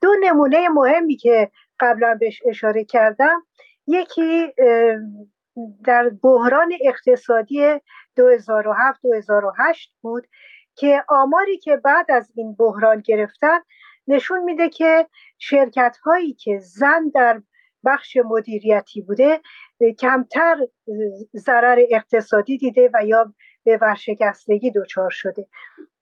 دو 0.02 0.10
نمونه 0.22 0.70
مهمی 0.70 1.16
که 1.16 1.52
قبلا 1.80 2.18
بهش 2.20 2.42
اشاره 2.46 2.84
کردم 2.84 3.44
یکی 3.88 4.54
در 5.86 6.10
بحران 6.24 6.74
اقتصادی 6.82 7.76
2007-2008 7.76 7.82
بود. 10.02 10.28
که 10.76 11.04
آماری 11.10 11.58
که 11.58 11.78
بعد 11.78 12.12
از 12.12 12.32
این 12.36 12.56
بحران 12.56 13.00
گرفتن 13.06 13.60
نشون 14.08 14.44
میده 14.44 14.70
که 14.70 15.08
شرکت 15.40 15.98
هایی 16.04 16.34
که 16.34 16.60
زن 16.60 17.12
در 17.14 17.42
بخش 17.86 18.18
مدیریتی 18.26 19.02
بوده 19.02 19.42
کمتر 20.00 20.58
ضرر 21.36 21.80
اقتصادی 21.90 22.58
دیده 22.58 22.90
و 22.94 23.06
یا 23.06 23.34
به 23.64 23.78
ورشکستگی 23.78 24.72
دچار 24.72 25.10
شده. 25.10 25.48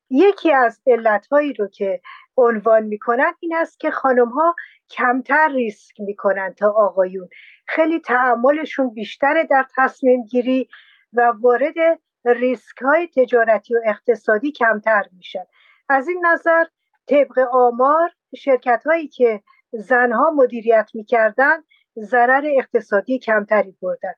یکی 0.09 0.53
از 0.53 0.81
علتهایی 0.87 1.53
رو 1.53 1.67
که 1.67 2.01
عنوان 2.37 2.83
می‌کنن 2.83 3.33
این 3.39 3.55
است 3.55 3.79
که 3.79 3.91
خانم 3.91 4.29
ها 4.29 4.55
کمتر 4.89 5.49
ریسک 5.49 5.99
می‌کنن 5.99 6.53
تا 6.53 6.73
آقایون. 6.77 7.29
خیلی 7.67 7.99
تعملشون 7.99 8.93
بیشتره 8.93 9.43
در 9.43 9.65
تصمیم 9.77 10.25
گیری 10.25 10.69
و 11.13 11.33
وارد 11.41 11.99
ریسک 12.25 12.77
های 12.81 13.07
تجارتی 13.07 13.75
و 13.75 13.79
اقتصادی 13.85 14.51
کمتر 14.51 15.03
میشن. 15.11 15.43
از 15.89 16.07
این 16.07 16.25
نظر 16.25 16.63
طبق 17.07 17.39
آمار 17.51 18.11
شرکت 18.35 18.83
هایی 18.85 19.07
که 19.07 19.43
زنها 19.71 20.31
مدیریت 20.31 20.89
می‌کردن 20.93 21.63
ضرر 21.99 22.43
اقتصادی 22.57 23.19
کمتری 23.19 23.77
بردن. 23.81 24.13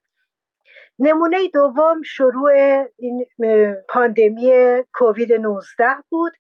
نمونه 1.00 1.48
دوم 1.48 2.01
شروع 2.01 2.51
این 2.98 3.25
پاندمی 3.89 4.51
کووید 4.93 5.34
19 5.34 5.86
بود 6.10 6.34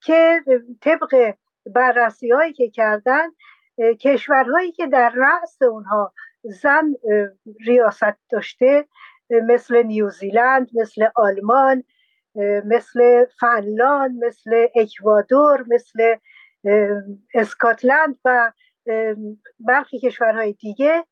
که 0.00 0.40
طبق 0.80 1.34
بررسی 1.66 2.30
هایی 2.30 2.52
که 2.52 2.70
کردن 2.70 3.28
کشورهایی 4.00 4.72
که 4.72 4.86
در 4.86 5.12
رأس 5.16 5.62
اونها 5.62 6.12
زن 6.44 6.94
ریاست 7.66 8.16
داشته 8.30 8.86
مثل 9.30 9.82
نیوزیلند 9.82 10.70
مثل 10.74 11.08
آلمان 11.14 11.84
مثل 12.64 13.24
فنلاند 13.40 14.24
مثل 14.24 14.66
اکوادور 14.76 15.64
مثل 15.68 16.16
اسکاتلند 17.34 18.18
و 18.24 18.52
برخی 19.60 19.98
کشورهای 19.98 20.52
دیگه. 20.52 21.04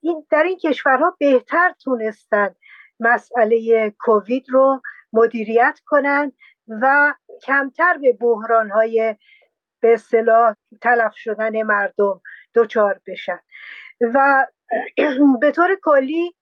این 0.00 0.26
در 0.30 0.42
این 0.42 0.58
کشورها 0.58 1.16
بهتر 1.20 1.74
تونستن 1.84 2.54
مسئله 3.00 3.90
کووید 3.98 4.44
رو 4.48 4.82
مدیریت 5.12 5.80
کنند 5.86 6.32
و 6.68 7.14
کمتر 7.42 7.98
به 7.98 8.12
بحرانهای 8.12 9.16
به 9.80 9.94
اصطلاح 9.94 10.54
تلف 10.80 11.12
شدن 11.14 11.62
مردم 11.62 12.20
دچار 12.54 13.00
بشن. 13.06 13.40
و 14.00 14.46
به 15.40 15.50
طور 15.50 15.78
کلی 15.82 16.34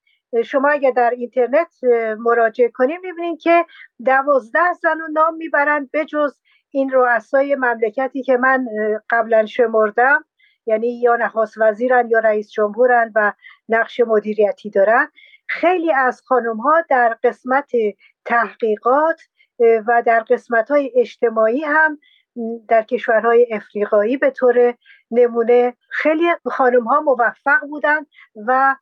شما 0.44 0.68
اگر 0.68 0.90
در 0.90 1.10
اینترنت 1.10 1.74
مراجعه 2.18 2.68
کنیم 2.68 3.00
می‌بینید 3.02 3.40
که 3.40 3.66
دوازده 4.04 4.72
زن 4.72 5.00
و 5.00 5.06
نام 5.12 5.34
می‌برند 5.36 5.90
بجز 5.92 6.40
این 6.70 6.90
رؤسای 6.90 7.54
مملکتی 7.54 8.22
که 8.22 8.36
من 8.36 8.66
قبلا 9.10 9.46
شمردم. 9.46 10.24
یعنی 10.66 11.00
یا 11.00 11.16
نخواست 11.16 11.54
وزیرن 11.58 12.08
یا 12.10 12.18
رئیس 12.18 12.50
جمهورن 12.50 13.12
و 13.14 13.32
نقش 13.68 14.00
مدیریتی 14.00 14.70
دارن. 14.70 15.08
خیلی 15.48 15.92
از 15.92 16.22
خانم 16.26 16.56
ها 16.56 16.84
در 16.88 17.16
قسمت 17.22 17.70
تحقیقات 18.24 19.20
و 19.58 20.02
در 20.06 20.20
قسمت 20.20 20.70
های 20.70 20.92
اجتماعی 20.96 21.64
هم 21.64 21.98
در 22.68 22.82
کشورهای 22.82 23.46
افریقایی 23.52 24.16
به 24.16 24.30
طور 24.30 24.74
نمونه 25.10 25.74
خیلی 25.90 26.26
خانم 26.46 26.84
ها 26.84 27.00
موفق 27.00 27.60
بودند 27.68 28.06
و 28.46 28.76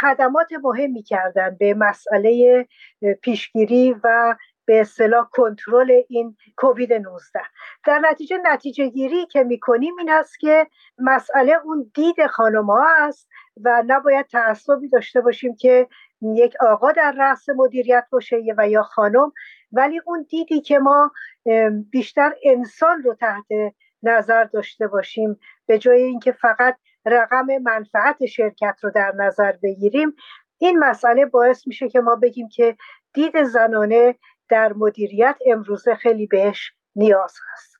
خدمات 0.00 0.48
مهمی 0.62 1.02
کردن 1.02 1.56
به 1.60 1.74
مسئله 1.74 2.66
پیشگیری 3.22 3.96
و 4.04 4.36
به 4.66 4.80
اصطلاح 4.80 5.28
کنترل 5.32 6.02
این 6.08 6.36
کووید 6.56 6.92
19 6.92 7.40
در 7.86 7.98
نتیجه 7.98 8.38
نتیجه 8.44 8.86
گیری 8.86 9.26
که 9.26 9.44
می‌کنیم 9.44 9.98
این 9.98 10.10
است 10.10 10.40
که 10.40 10.66
مسئله 10.98 11.52
اون 11.64 11.90
دید 11.94 12.26
خانم 12.26 12.66
ها 12.66 12.86
است 12.98 13.28
و 13.64 13.82
نباید 13.86 14.26
تعصبی 14.26 14.88
داشته 14.88 15.20
باشیم 15.20 15.56
که 15.56 15.88
یک 16.22 16.54
آقا 16.60 16.92
در 16.92 17.14
رأس 17.18 17.48
مدیریت 17.56 18.06
باشه 18.12 18.36
و 18.58 18.68
یا 18.68 18.82
خانم 18.82 19.32
ولی 19.72 20.00
اون 20.06 20.26
دیدی 20.30 20.60
که 20.60 20.78
ما 20.78 21.12
بیشتر 21.90 22.32
انسان 22.44 23.02
رو 23.02 23.14
تحت 23.14 23.46
نظر 24.02 24.44
داشته 24.44 24.86
باشیم 24.86 25.40
به 25.66 25.78
جای 25.78 26.02
اینکه 26.02 26.32
فقط 26.32 26.76
رقم 27.06 27.46
منفعت 27.62 28.26
شرکت 28.26 28.76
رو 28.82 28.90
در 28.90 29.12
نظر 29.16 29.52
بگیریم 29.62 30.12
این 30.58 30.78
مسئله 30.78 31.26
باعث 31.26 31.66
میشه 31.66 31.88
که 31.88 32.00
ما 32.00 32.16
بگیم 32.16 32.48
که 32.48 32.76
دید 33.14 33.42
زنانه 33.42 34.14
در 34.50 34.72
مدیریت 34.72 35.36
امروزه 35.46 35.94
خیلی 35.94 36.26
بهش 36.26 36.72
نیاز 36.96 37.34
هست. 37.52 37.74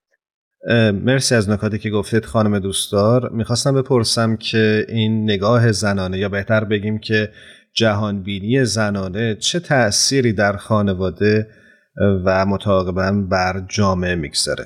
مرسی 0.93 1.35
از 1.35 1.51
نکاتی 1.51 1.79
که 1.79 1.91
گفتید 1.91 2.25
خانم 2.25 2.59
دوستدار. 2.59 3.31
می‌خواستم 3.31 3.75
بپرسم 3.75 4.37
که 4.37 4.87
این 4.89 5.25
نگاه 5.25 5.73
زنانه 5.73 6.19
یا 6.19 6.29
بهتر 6.29 6.65
بگیم 6.65 6.99
که 6.99 7.29
جهانبینی 7.73 8.65
زنانه 8.65 9.35
چه 9.35 9.61
تأثیری 9.61 10.33
در 10.33 10.57
خانواده 10.57 11.47
و 12.25 12.47
متعاقبا 12.47 13.13
بر 13.31 13.61
جامعه 13.69 14.15
می‌گذاره؟ 14.15 14.65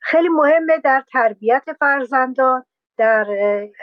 خیلی 0.00 0.28
مهمه 0.28 0.78
در 0.84 1.04
تربیت 1.12 1.64
فرزندان 1.80 2.64
در 3.02 3.26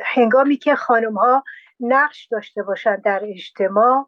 هنگامی 0.06 0.58
که 0.58 0.76
خانم 0.76 1.18
ها 1.18 1.44
نقش 1.80 2.28
داشته 2.32 2.64
باشن 2.64 2.96
در 2.96 3.22
اجتماع 3.24 4.08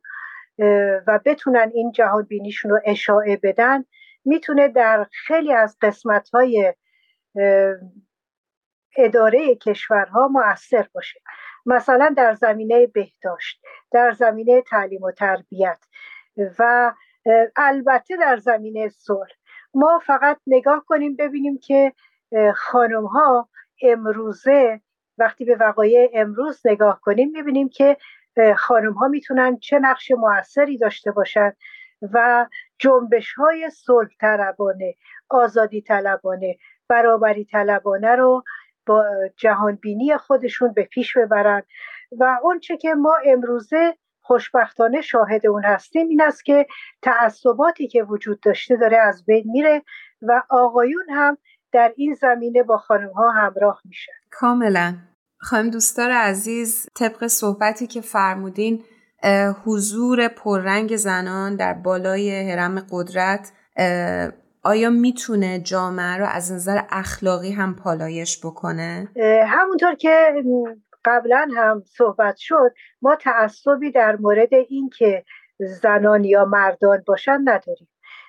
و 1.07 1.19
بتونن 1.25 1.71
این 1.73 1.91
جهان 1.91 2.23
بینیشون 2.23 2.71
رو 2.71 2.79
اشاعه 2.85 3.39
بدن 3.43 3.85
می‌تونه 4.25 4.67
در 4.67 5.07
خیلی 5.11 5.53
از 5.53 5.77
قسمت 5.81 6.29
های 6.29 6.73
اداره 8.97 9.55
کشورها 9.55 10.27
مؤثر 10.27 10.87
باشه. 10.93 11.19
مثلا 11.65 12.13
در 12.17 12.33
زمینه 12.33 12.87
بهداشت 12.87 13.61
در 13.91 14.11
زمینه 14.11 14.61
تعلیم 14.61 15.01
و 15.01 15.11
تربیت 15.11 15.83
و 16.59 16.93
البته 17.55 18.17
در 18.17 18.37
زمینه 18.37 18.89
صلح. 18.89 19.31
ما 19.73 19.99
فقط 20.05 20.37
نگاه 20.47 20.83
کنیم 20.87 21.15
ببینیم 21.15 21.59
که 21.59 21.93
خانم 22.55 23.05
ها 23.05 23.49
امروزه 23.81 24.81
وقتی 25.21 25.45
به 25.45 25.55
وقایع 25.55 26.09
امروز 26.13 26.61
نگاه 26.65 26.99
کنیم 27.01 27.31
می‌بینیم 27.31 27.69
که 27.69 27.97
خانم 28.57 28.93
ها 28.93 29.07
می‌تونن 29.07 29.57
چه 29.57 29.79
نقش 29.79 30.11
موثری 30.11 30.77
داشته 30.77 31.11
باشند 31.11 31.57
و 32.01 32.47
جنبش 32.79 33.33
های 33.33 33.69
صلح 33.69 34.09
طلبانه 34.21 34.95
آزادی 35.29 35.81
طلبانه 35.81 36.57
برابری 36.87 37.45
طلبانه 37.45 38.15
رو 38.15 38.43
با 38.85 39.05
جهانبینی 39.37 40.17
خودشون 40.17 40.73
به 40.73 40.83
پیش 40.83 41.17
ببرن 41.17 41.63
و 42.11 42.39
اونچه 42.43 42.77
که 42.77 42.93
ما 42.93 43.15
امروزه 43.25 43.97
خوشبختانه 44.21 45.01
شاهد 45.01 45.47
اون 45.47 45.63
هستیم 45.63 46.07
این 46.07 46.21
است 46.21 46.45
که 46.45 46.67
تعصباتی 47.01 47.87
که 47.87 48.03
وجود 48.03 48.39
داشته 48.39 48.75
داره 48.75 48.97
از 48.97 49.25
بین 49.25 49.43
میره 49.51 49.81
و 50.21 50.43
آقایون 50.49 51.09
هم 51.09 51.37
در 51.71 51.93
این 51.95 52.13
زمینه 52.13 52.63
با 52.63 52.77
خانم 52.77 53.11
ها 53.11 53.31
همراه 53.31 53.81
میشن. 53.85 54.11
کاملا. 54.31 55.10
خانم 55.43 55.69
دوستار 55.69 56.11
عزیز 56.11 56.89
طبق 56.95 57.27
صحبتی 57.27 57.87
که 57.87 58.01
فرمودین 58.01 58.83
حضور 59.65 60.27
پررنگ 60.27 60.95
زنان 60.95 61.55
در 61.55 61.73
بالای 61.73 62.51
حرم 62.51 62.87
قدرت 62.91 63.51
آیا 64.63 64.89
می‌تونه 64.89 65.59
جامعه 65.59 66.17
رو 66.17 66.25
از 66.25 66.51
نظر 66.51 66.81
اخلاقی 66.89 67.51
هم 67.51 67.75
پالایش 67.75 68.45
بکنه؟ 68.45 69.07
همونطور 69.47 69.95
که 69.95 70.43
قبلا 71.05 71.47
هم 71.55 71.83
صحبت 71.85 72.35
شد 72.37 72.73
ما 73.01 73.15
تعصبی 73.15 73.91
در 73.91 74.15
مورد 74.15 74.53
اینکه 74.53 75.25
زنان 75.59 76.23
یا 76.23 76.45
مردان 76.45 77.03
باشن 77.07 77.39
نداریم 77.45 77.87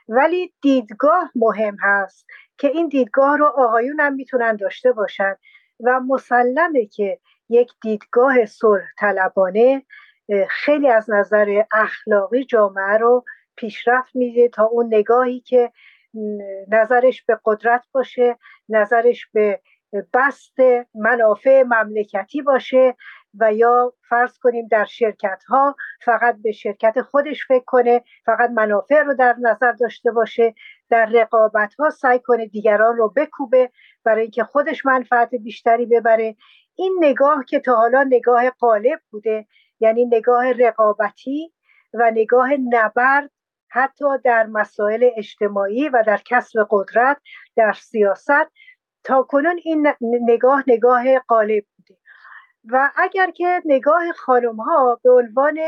ولی 0.09 0.53
دیدگاه 0.63 1.31
مهم 1.35 1.77
هست 1.81 2.27
که 2.59 2.69
این 2.69 2.89
دیدگاه 2.89 3.37
رو 3.37 3.47
آقایون 3.47 4.01
هم 4.01 4.15
می‌تونن 4.15 4.57
داشته 4.57 4.93
باشن 4.93 5.35
و 5.81 6.01
مسلمه 6.01 6.87
که 6.87 7.19
یک 7.49 7.73
دیدگاه 7.83 8.47
صلح 8.47 8.85
طلبانه 8.99 9.83
خیلی 10.49 10.89
از 10.89 11.11
نظر 11.11 11.63
اخلاقی 11.73 12.45
جامعه 12.45 12.99
رو 12.99 13.25
پیشرفت 13.57 14.17
میده 14.17 14.49
تا 14.49 14.65
اون 14.65 14.87
نگاهی 14.95 15.41
که 15.41 15.73
نظرش 16.69 17.23
به 17.23 17.41
قدرت 17.45 17.85
باشه 17.93 18.39
نظرش 18.69 19.27
به 19.33 19.61
بست 20.15 20.57
منافع 20.95 21.63
مملکتی 21.63 22.43
باشه 22.43 22.97
و 23.41 23.53
یا 23.53 23.93
فرض 24.09 24.39
کنیم 24.39 24.69
در 24.71 24.85
شرکت 24.85 25.43
ها 25.49 25.77
فقط 26.05 26.37
به 26.43 26.53
شرکت 26.53 27.03
خودش 27.03 27.47
فکر 27.47 27.65
کنه 27.67 28.03
فقط 28.27 28.51
منافع 28.51 29.03
رو 29.03 29.15
در 29.15 29.37
نظر 29.41 29.73
داشته 29.73 30.11
باشه 30.11 30.55
در 30.93 31.07
رقابت 31.07 31.75
ها 31.75 31.91
سعی 31.91 32.19
کنه 32.19 32.47
دیگران 32.47 32.97
رو 32.97 33.13
بکوبه 33.17 33.71
برای 34.05 34.23
اینکه 34.23 34.45
خودش 34.45 34.87
منفعت 34.87 35.35
بیشتری 35.35 35.87
ببره. 35.87 36.37
این 36.75 36.99
نگاه 37.01 37.45
که 37.49 37.61
تا 37.61 37.75
حالا 37.75 38.03
نگاه 38.03 38.51
قالب 38.51 39.01
بوده 39.11 39.47
یعنی 39.81 40.05
نگاه 40.05 40.53
رقابتی 40.53 41.53
و 41.95 42.11
نگاه 42.11 42.51
نبرد 42.71 43.31
حتی 43.71 44.05
در 44.25 44.47
مسائل 44.47 45.11
اجتماعی 45.17 45.89
و 45.89 46.05
در 46.07 46.21
کسب 46.25 46.67
قدرت 46.71 47.17
در 47.57 47.73
سیاست 47.73 48.53
تا 49.05 49.23
کنون 49.23 49.61
این 49.65 49.93
نگاه 50.01 50.65
نگاه 50.67 51.19
قالب 51.19 51.65
بوده. 51.77 52.01
و 52.65 52.91
اگر 52.97 53.31
که 53.31 53.63
نگاه 53.65 54.13
خانم 54.13 54.57
ها 54.57 55.01
به 55.05 55.11
عنوان 55.11 55.59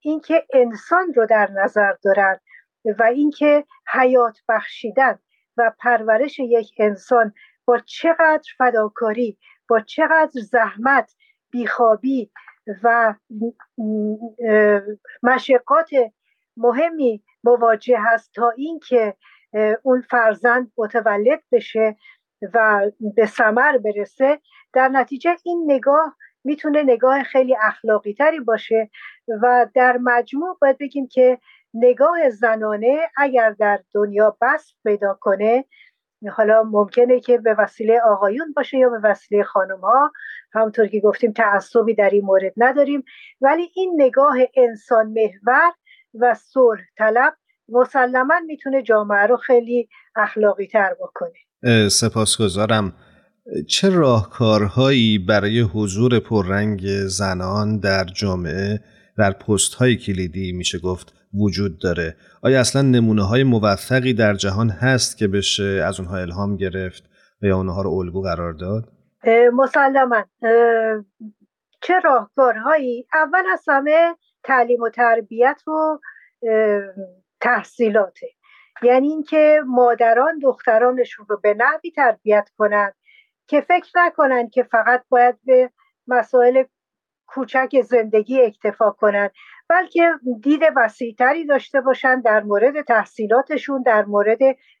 اینکه 0.00 0.46
انسان 0.52 1.14
رو 1.14 1.26
در 1.26 1.50
نظر 1.50 1.92
دارند 2.04 2.40
و 2.98 3.02
اینکه 3.02 3.64
حیات 3.92 4.38
بخشیدن 4.48 5.18
و 5.56 5.72
پرورش 5.78 6.38
یک 6.38 6.74
انسان 6.78 7.32
با 7.64 7.78
چقدر 7.78 8.48
فداکاری 8.58 9.38
با 9.68 9.80
چقدر 9.80 10.40
زحمت 10.40 11.14
بیخوابی 11.50 12.30
و 12.82 13.14
مشقات 15.22 15.90
مهمی 16.56 17.24
مواجه 17.44 17.98
هست 18.00 18.32
تا 18.34 18.50
اینکه 18.50 19.14
اون 19.82 20.00
فرزند 20.00 20.72
متولد 20.78 21.42
بشه 21.52 21.96
و 22.54 22.90
به 23.16 23.26
ثمر 23.26 23.78
برسه 23.78 24.40
در 24.72 24.88
نتیجه 24.88 25.36
این 25.44 25.64
نگاه 25.66 26.16
می‌تونه 26.44 26.82
نگاه 26.82 27.22
خیلی 27.22 27.56
اخلاقی 27.62 28.14
تری 28.14 28.40
باشه 28.40 28.90
و 29.42 29.66
در 29.74 29.98
مجموع 30.02 30.58
باید 30.60 30.78
بگیم 30.78 31.08
که 31.08 31.38
نگاه 31.76 32.30
زنانه 32.30 32.98
اگر 33.16 33.50
در 33.50 33.80
دنیا 33.94 34.36
بست 34.40 34.76
پیدا 34.84 35.18
کنه 35.20 35.64
حالا 36.32 36.62
ممکنه 36.62 37.20
که 37.20 37.38
به 37.38 37.54
وسیله 37.58 38.00
آقایون 38.00 38.52
باشه 38.56 38.78
یا 38.78 38.88
به 38.88 38.98
وسیله 39.02 39.42
خانم 39.42 39.80
ها 39.80 40.12
همونطور 40.52 40.86
که 40.86 41.00
گفتیم 41.00 41.32
تعصبی 41.32 41.94
در 41.94 42.10
این 42.10 42.24
مورد 42.24 42.52
نداریم. 42.56 43.04
ولی 43.40 43.70
این 43.74 43.94
نگاه 43.98 44.36
انسان 44.56 45.06
محور 45.06 45.72
و 46.14 46.34
صلح 46.34 46.80
طلب 46.98 47.34
مسلما 47.68 48.34
می‌تونه 48.46 48.82
جامعه 48.82 49.26
رو 49.26 49.36
خیلی 49.36 49.88
اخلاقی 50.16 50.66
تر 50.66 50.94
بکنه 51.00 51.88
سپاسگزارم. 51.88 52.92
چه 53.68 53.90
راهکارهایی 53.90 55.18
برای 55.18 55.60
حضور 55.60 56.18
پررنگ 56.18 56.80
زنان 57.06 57.78
در 57.78 58.04
جامعه 58.04 58.80
در 59.18 59.32
پست 59.32 59.74
های 59.74 59.96
کلیدی 59.96 60.52
میشه 60.52 60.78
گفت؟ 60.78 61.14
وجود 61.40 61.78
داره. 61.78 62.16
آیا 62.42 62.60
اصلا 62.60 62.82
نمونه 62.82 63.22
های 63.22 63.44
موفقی 63.44 64.14
در 64.14 64.34
جهان 64.34 64.70
هست 64.70 65.18
که 65.18 65.28
بشه 65.28 65.82
از 65.86 66.00
اونها 66.00 66.16
الهام 66.16 66.56
گرفت 66.56 67.04
و 67.42 67.46
یا 67.46 67.56
اونها 67.56 67.82
رو 67.82 67.90
الگو 67.90 68.22
قرار 68.22 68.52
داد؟ 68.52 68.84
مسلما. 69.52 70.24
چه 71.82 72.00
راهکارهایی؟ 72.04 73.06
اول 73.14 73.42
از 73.52 73.64
همه 73.68 74.16
تعلیم 74.44 74.82
و 74.82 74.88
تربیت 74.88 75.62
و 75.68 75.98
تحصیلاته. 77.40 78.26
یعنی 78.82 79.08
اینکه 79.08 79.60
مادران 79.66 80.38
دخترانشون 80.38 81.26
رو 81.28 81.40
به 81.42 81.54
نحوی 81.54 81.90
تربیت 81.90 82.48
کنند 82.58 82.94
که 83.46 83.60
فکر 83.60 83.90
نکنند 83.94 84.50
که 84.50 84.62
فقط 84.62 85.04
باید 85.08 85.38
به 85.44 85.70
مسائل 86.06 86.64
کوچک 87.26 87.80
زندگی 87.84 88.42
اکتفا 88.42 88.90
کنند 88.90 89.30
بلکه 89.68 90.12
دید 90.42 90.60
وسیعتری 90.76 91.44
داشته 91.44 91.80
باشند 91.80 92.24
در 92.24 92.42
مورد 92.42 92.82
تحصیلاتشون 92.82 93.82
در 93.82 94.04
مورد 94.04 94.38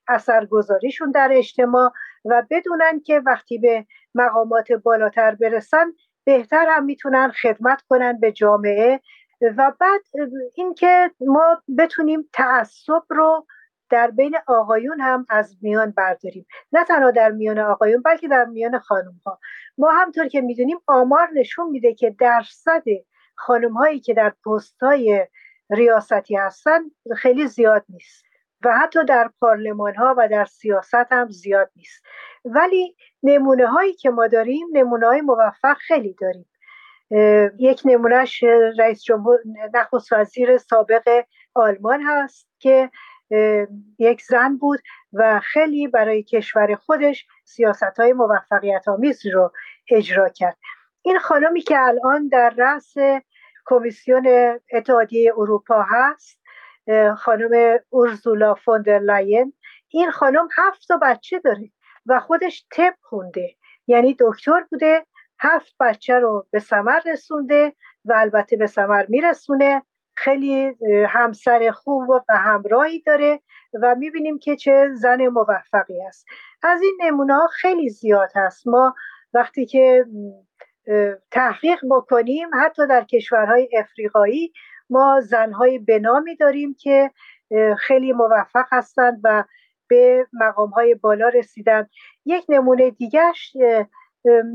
اثرگذاریشون 0.08 1.10
در 1.10 1.30
اجتماع 1.32 1.92
و 2.24 2.42
بدونن 2.50 3.00
که 3.00 3.22
وقتی 3.26 3.58
به 3.58 3.86
مقامات 4.14 4.72
بالاتر 4.72 5.34
برسن 5.34 5.92
بهتر 6.24 6.66
هم 6.68 6.84
می‌تونن 6.84 7.32
خدمت 7.42 7.82
کنن 7.88 8.20
به 8.20 8.32
جامعه 8.32 9.00
و 9.40 9.72
بعد 9.80 10.00
اینکه 10.54 11.10
ما 11.20 11.62
بتونیم 11.78 12.28
تعصب 12.32 13.02
رو 13.08 13.46
در 13.90 14.10
بین 14.10 14.36
آقایون 14.46 15.00
هم 15.00 15.26
از 15.28 15.56
میان 15.62 15.90
برداریم. 15.90 16.46
نه 16.72 16.84
تنها 16.84 17.10
در 17.10 17.30
میان 17.30 17.58
آقایون 17.58 18.02
بلکه 18.02 18.28
در 18.28 18.44
میان 18.44 18.78
خانم 18.78 19.20
ها 19.26 19.38
ما 19.78 19.90
همطور 19.90 20.28
که 20.28 20.40
می‌دونیم 20.40 20.78
آمار 20.86 21.28
نشون 21.34 21.70
میده 21.70 21.94
که 21.94 22.16
درصد 22.20 22.82
خانم 23.36 23.72
هایی 23.72 24.00
که 24.00 24.14
در 24.14 24.32
پست 24.46 24.82
های 24.82 25.26
ریاستی 25.70 26.36
هستن 26.36 26.80
خیلی 27.16 27.46
زیاد 27.46 27.84
نیست 27.88 28.24
و 28.64 28.78
حتی 28.78 29.04
در 29.04 29.30
پارلمان 29.40 29.94
ها 29.94 30.14
و 30.18 30.28
در 30.28 30.44
سیاست 30.44 31.12
هم 31.12 31.30
زیاد 31.30 31.70
نیست. 31.76 32.02
ولی 32.44 32.96
نمونه 33.22 33.66
هایی 33.66 33.94
که 33.94 34.10
ما 34.10 34.26
داریم 34.26 34.66
نمونه 34.72 35.06
های 35.06 35.20
موفق 35.20 35.76
خیلی 35.76 36.16
داریم. 36.20 36.46
یک 37.58 37.82
نمونهش 37.84 38.44
رئیس 38.78 39.02
جمهور 39.02 39.38
نخست 39.74 40.12
وزیر 40.12 40.58
سابق 40.58 41.24
آلمان 41.54 42.02
هست 42.06 42.48
که 42.58 42.90
یک 43.98 44.22
زن 44.22 44.56
بود 44.56 44.80
و 45.12 45.40
خیلی 45.40 45.88
برای 45.88 46.22
کشور 46.22 46.74
خودش 46.74 47.26
سیاست 47.44 47.98
های 47.98 48.12
موفقیت 48.12 48.88
آمیز 48.88 49.26
رو 49.26 49.52
اجرا 49.90 50.28
کرد. 50.28 50.56
این 51.06 51.18
خانمی 51.18 51.60
که 51.60 51.78
الان 51.78 52.28
در 52.28 52.54
رأس 52.58 52.94
کمیسیون 53.66 54.26
اتحادیه 54.72 55.32
اروپا 55.36 55.86
هست 55.88 56.40
خانم 57.16 57.78
اورزولا 57.90 58.54
فوندر 58.54 58.98
لاین 58.98 59.52
این 59.88 60.10
خانم 60.10 60.48
هفت 60.56 60.88
تا 60.88 60.98
بچه 61.02 61.38
داره 61.38 61.70
و 62.06 62.20
خودش 62.20 62.66
تب 62.72 62.94
خونده. 63.02 63.54
یعنی 63.86 64.16
دکتر 64.20 64.66
بوده 64.70 65.06
هفت 65.40 65.74
بچه 65.80 66.14
رو 66.14 66.46
به 66.50 66.58
سمر 66.58 67.00
رسونده 67.06 67.72
و 68.04 68.12
البته 68.16 68.56
به 68.56 68.66
سمر 68.66 69.04
میرسونه. 69.08 69.82
خیلی 70.16 70.76
همسر 71.08 71.70
خوب 71.70 72.08
و 72.10 72.20
همراهی 72.28 73.02
داره 73.02 73.40
و 73.82 73.94
می‌بینیم 73.94 74.38
که 74.38 74.56
چه 74.56 74.90
زن 74.94 75.26
موفقی 75.26 76.02
است. 76.02 76.26
از 76.62 76.82
این 76.82 76.98
نمونه 77.02 77.34
ها 77.34 77.46
خیلی 77.46 77.88
زیاد 77.88 78.30
هست. 78.34 78.66
ما 78.66 78.94
وقتی 79.34 79.66
که 79.66 80.04
تحقیق 81.30 81.80
بکنیم. 81.90 82.48
حتی 82.54 82.86
در 82.86 83.04
کشورهای 83.04 83.68
افریقایی 83.78 84.52
ما 84.90 85.20
زنهای 85.20 85.78
بنامی 85.78 86.36
داریم 86.36 86.76
که 86.78 87.10
خیلی 87.78 88.12
موفق 88.12 88.66
هستند 88.72 89.20
و 89.24 89.44
به 89.88 90.26
مقام 90.32 90.70
های 90.70 90.94
بالا 90.94 91.28
رسیدن 91.28 91.88
یک 92.24 92.44
نمونه 92.48 92.90
دیگرش 92.90 93.56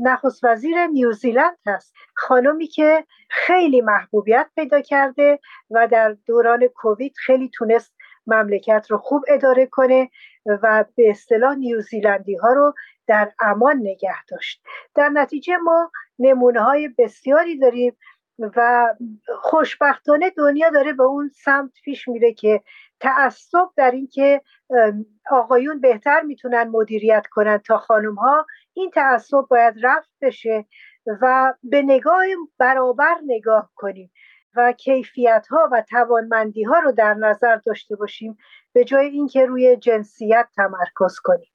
نخست 0.02 0.44
وزیر 0.44 0.86
نیوزیلند 0.86 1.56
هست. 1.66 1.94
خانمی 2.14 2.66
که 2.66 3.06
خیلی 3.30 3.80
محبوبیت 3.80 4.46
پیدا 4.56 4.80
کرده 4.80 5.38
و 5.70 5.88
در 5.88 6.16
دوران 6.26 6.66
کووید 6.66 7.14
خیلی 7.16 7.50
تونست 7.54 7.94
مملکت 8.26 8.86
رو 8.90 8.98
خوب 8.98 9.24
اداره 9.28 9.66
کنه 9.66 10.10
و 10.46 10.84
به 10.96 11.10
اصطلاح 11.10 11.54
نیوزیلندی 11.54 12.36
ها 12.36 12.52
رو 12.52 12.74
در 13.06 13.32
امان 13.40 13.76
نگه 13.76 14.24
داشت. 14.28 14.62
در 14.94 15.08
نتیجه 15.08 15.56
ما 15.56 15.90
نمونه 16.18 16.60
های 16.60 16.88
بسیاری 16.98 17.58
داریم 17.58 17.96
و 18.38 18.88
خوشبختانه 19.42 20.30
دنیا 20.30 20.70
داره 20.70 20.92
به 20.92 21.02
اون 21.02 21.30
سمت 21.44 21.72
پیش 21.84 22.08
میره 22.08 22.32
که 22.32 22.60
تعصب 23.00 23.68
در 23.76 23.90
اینکه 23.90 24.42
آقایون 25.30 25.80
بهتر 25.80 26.20
می‌تونن 26.20 26.68
مدیریت 26.68 27.26
کنن 27.30 27.58
تا 27.58 27.78
خانم 27.78 28.14
ها 28.14 28.46
این 28.72 28.90
تعصب 28.90 29.46
باید 29.50 29.74
رفت 29.82 30.10
بشه 30.20 30.64
و 31.22 31.54
به 31.62 31.82
نگاه 31.82 32.24
برابر 32.58 33.14
نگاه 33.26 33.70
کنیم 33.74 34.12
و 34.56 34.72
کیفیت 34.72 35.46
ها 35.50 35.68
و 35.72 35.82
توانمندی 35.90 36.62
ها 36.62 36.78
رو 36.78 36.92
در 36.92 37.14
نظر 37.14 37.56
داشته 37.56 37.96
باشیم 37.96 38.36
به 38.72 38.84
جای 38.84 39.06
اینکه 39.06 39.46
روی 39.46 39.76
جنسیت 39.76 40.48
تمرکز 40.56 41.18
کنیم. 41.24 41.52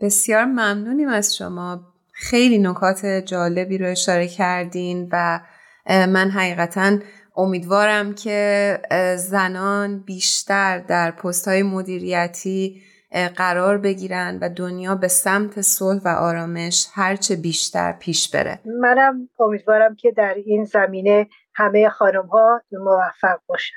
بسیار 0.00 0.44
ممنونیم 0.44 1.08
از 1.08 1.36
شما. 1.36 1.93
خیلی 2.14 2.58
نکات 2.58 3.06
جالبی 3.06 3.78
رو 3.78 3.90
اشاره 3.90 4.28
کردین 4.28 5.08
و 5.12 5.40
من 5.88 6.30
حقیقتا 6.30 6.98
امیدوارم 7.36 8.14
که 8.14 8.78
زنان 9.18 9.98
بیشتر 9.98 10.78
در 10.78 11.10
پست 11.10 11.48
های 11.48 11.62
مدیریتی 11.62 12.82
قرار 13.36 13.78
بگیرن 13.78 14.38
و 14.42 14.48
دنیا 14.48 14.94
به 14.94 15.08
سمت 15.08 15.60
صلح 15.60 16.00
و 16.04 16.08
آرامش 16.08 16.86
هرچه 16.92 17.36
بیشتر 17.36 17.92
پیش 17.92 18.30
بره. 18.30 18.60
منم 18.80 19.28
امیدوارم 19.40 19.96
که 19.96 20.12
در 20.16 20.34
این 20.46 20.64
زمینه 20.64 21.26
همه 21.54 21.88
خانم 21.88 22.26
ها 22.26 22.62
موفق 22.72 23.38
باشن. 23.46 23.74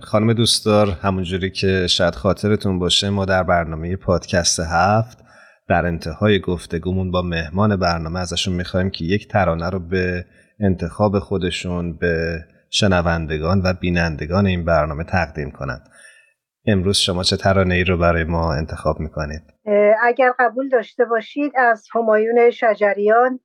خانم 0.00 0.32
دوستدار 0.32 0.86
همونجوری 1.02 1.50
که 1.50 1.86
شاید 1.86 2.14
خاطرتون 2.14 2.78
باشه 2.78 3.10
ما 3.10 3.24
در 3.24 3.42
برنامه 3.42 3.96
پادکست 3.96 4.60
هفت 4.60 5.18
در 5.68 5.86
انتهای 5.86 6.40
گفتگومون 6.40 7.10
با 7.10 7.22
مهمان 7.22 7.76
برنامه 7.76 8.20
ازشون 8.20 8.54
می‌خوایم 8.54 8.90
که 8.90 9.04
یک 9.04 9.28
ترانه 9.28 9.70
رو 9.70 9.78
به 9.78 10.24
انتخاب 10.60 11.18
خودشون 11.18 11.96
به 11.96 12.38
شنوندگان 12.70 13.62
و 13.64 13.72
بینندگان 13.80 14.46
این 14.46 14.64
برنامه 14.64 15.04
تقدیم 15.04 15.50
کنند. 15.50 15.88
امروز 16.66 16.96
شما 16.96 17.22
چه 17.22 17.36
ترانه 17.36 17.74
ای 17.74 17.84
رو 17.84 17.98
برای 17.98 18.24
ما 18.24 18.54
انتخاب 18.54 19.00
می‌کنید؟ 19.00 19.42
اگر 20.02 20.32
قبول 20.38 20.68
داشته 20.68 21.04
باشید 21.04 21.52
از 21.56 21.86
همایون 21.94 22.50
شجریان 22.50 23.40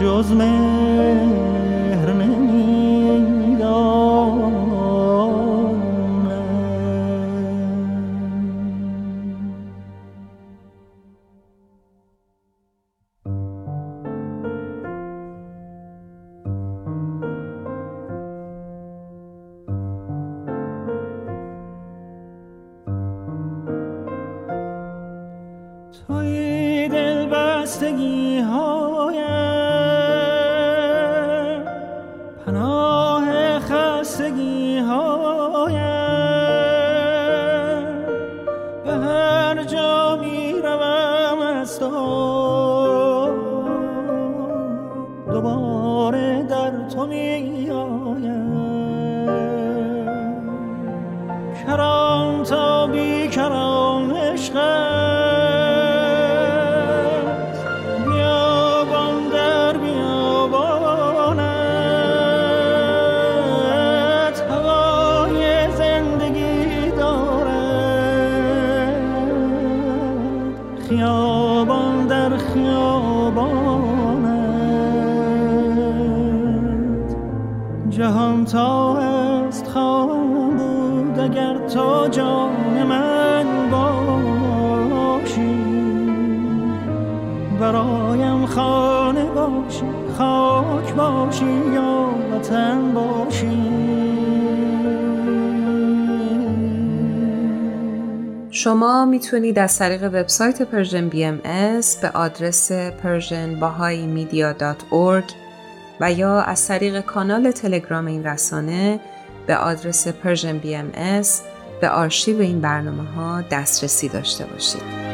جز 0.02 0.32
مهر 0.32 0.69
اگر 81.20 81.58
تو 81.68 82.08
جان 82.08 82.86
من 82.86 83.70
باشی 83.70 85.56
برایم 87.60 88.46
خانه 88.46 89.24
باشی 89.24 89.84
خاک 90.18 90.94
باشی 90.94 91.62
یا 91.74 92.10
وطن 92.32 92.94
باشی. 92.94 93.70
شما 98.50 99.04
می‌تونید 99.04 99.58
از 99.58 99.78
طریق 99.78 100.04
وبسایت 100.04 100.62
پرژن 100.62 101.08
بی 101.08 101.24
ام 101.24 101.36
به 102.02 102.10
آدرس 102.14 102.72
persianbahaimedia.org 102.72 105.32
و 106.00 106.12
یا 106.12 106.40
از 106.40 106.68
طریق 106.68 107.00
کانال 107.00 107.50
تلگرام 107.50 108.06
این 108.06 108.24
رسانه 108.24 109.00
به 109.50 109.56
آدرس 109.56 110.08
بی 110.58 110.74
ام 110.74 110.90
به 111.80 111.88
آرشیو 111.88 112.40
این 112.40 112.60
برنامه 112.60 113.10
ها 113.10 113.42
دسترسی 113.42 114.08
داشته 114.08 114.46
باشید. 114.46 115.09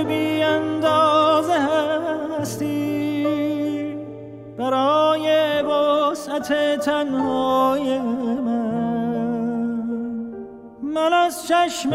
بخش 0.00 0.08
بی 0.08 0.42
اندازه 0.42 1.52
هستی. 2.40 3.26
برای 4.58 5.62
وسعت 5.62 6.80
تنهای 6.80 7.98
من. 7.98 8.70
من 10.82 11.12
از 11.12 11.48
چشم 11.48 11.90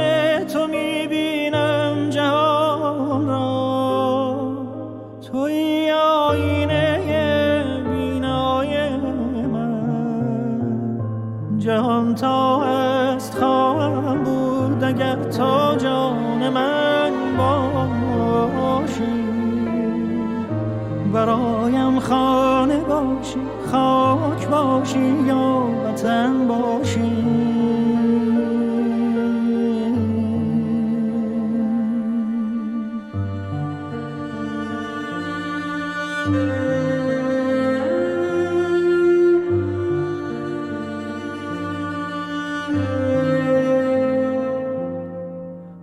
یا 26.06 26.12
وطن 26.12 26.48
باشی 26.48 27.00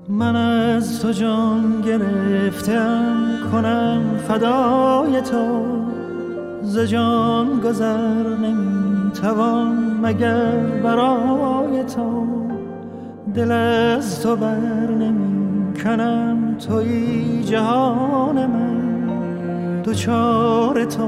من 0.09 0.37
از 0.37 1.03
تو 1.03 1.13
جان 1.13 1.81
گرفتم 1.81 3.15
کنم 3.53 4.03
فدای 4.29 5.21
تو. 5.21 5.63
ز 6.63 6.79
جان 6.79 7.61
گذر 7.61 8.37
نمی‌توان 8.37 9.92
مگر 10.03 10.57
برای 10.83 11.85
تو 11.85 12.27
دل 13.35 13.53
از 13.53 14.23
تو 14.23 14.37
بر 14.37 14.91
نمی 14.91 15.75
کنم 15.85 16.57
توی 16.69 17.43
جهان 17.45 18.47
من 18.47 19.83
دوچار 19.83 20.85
تو 20.85 21.07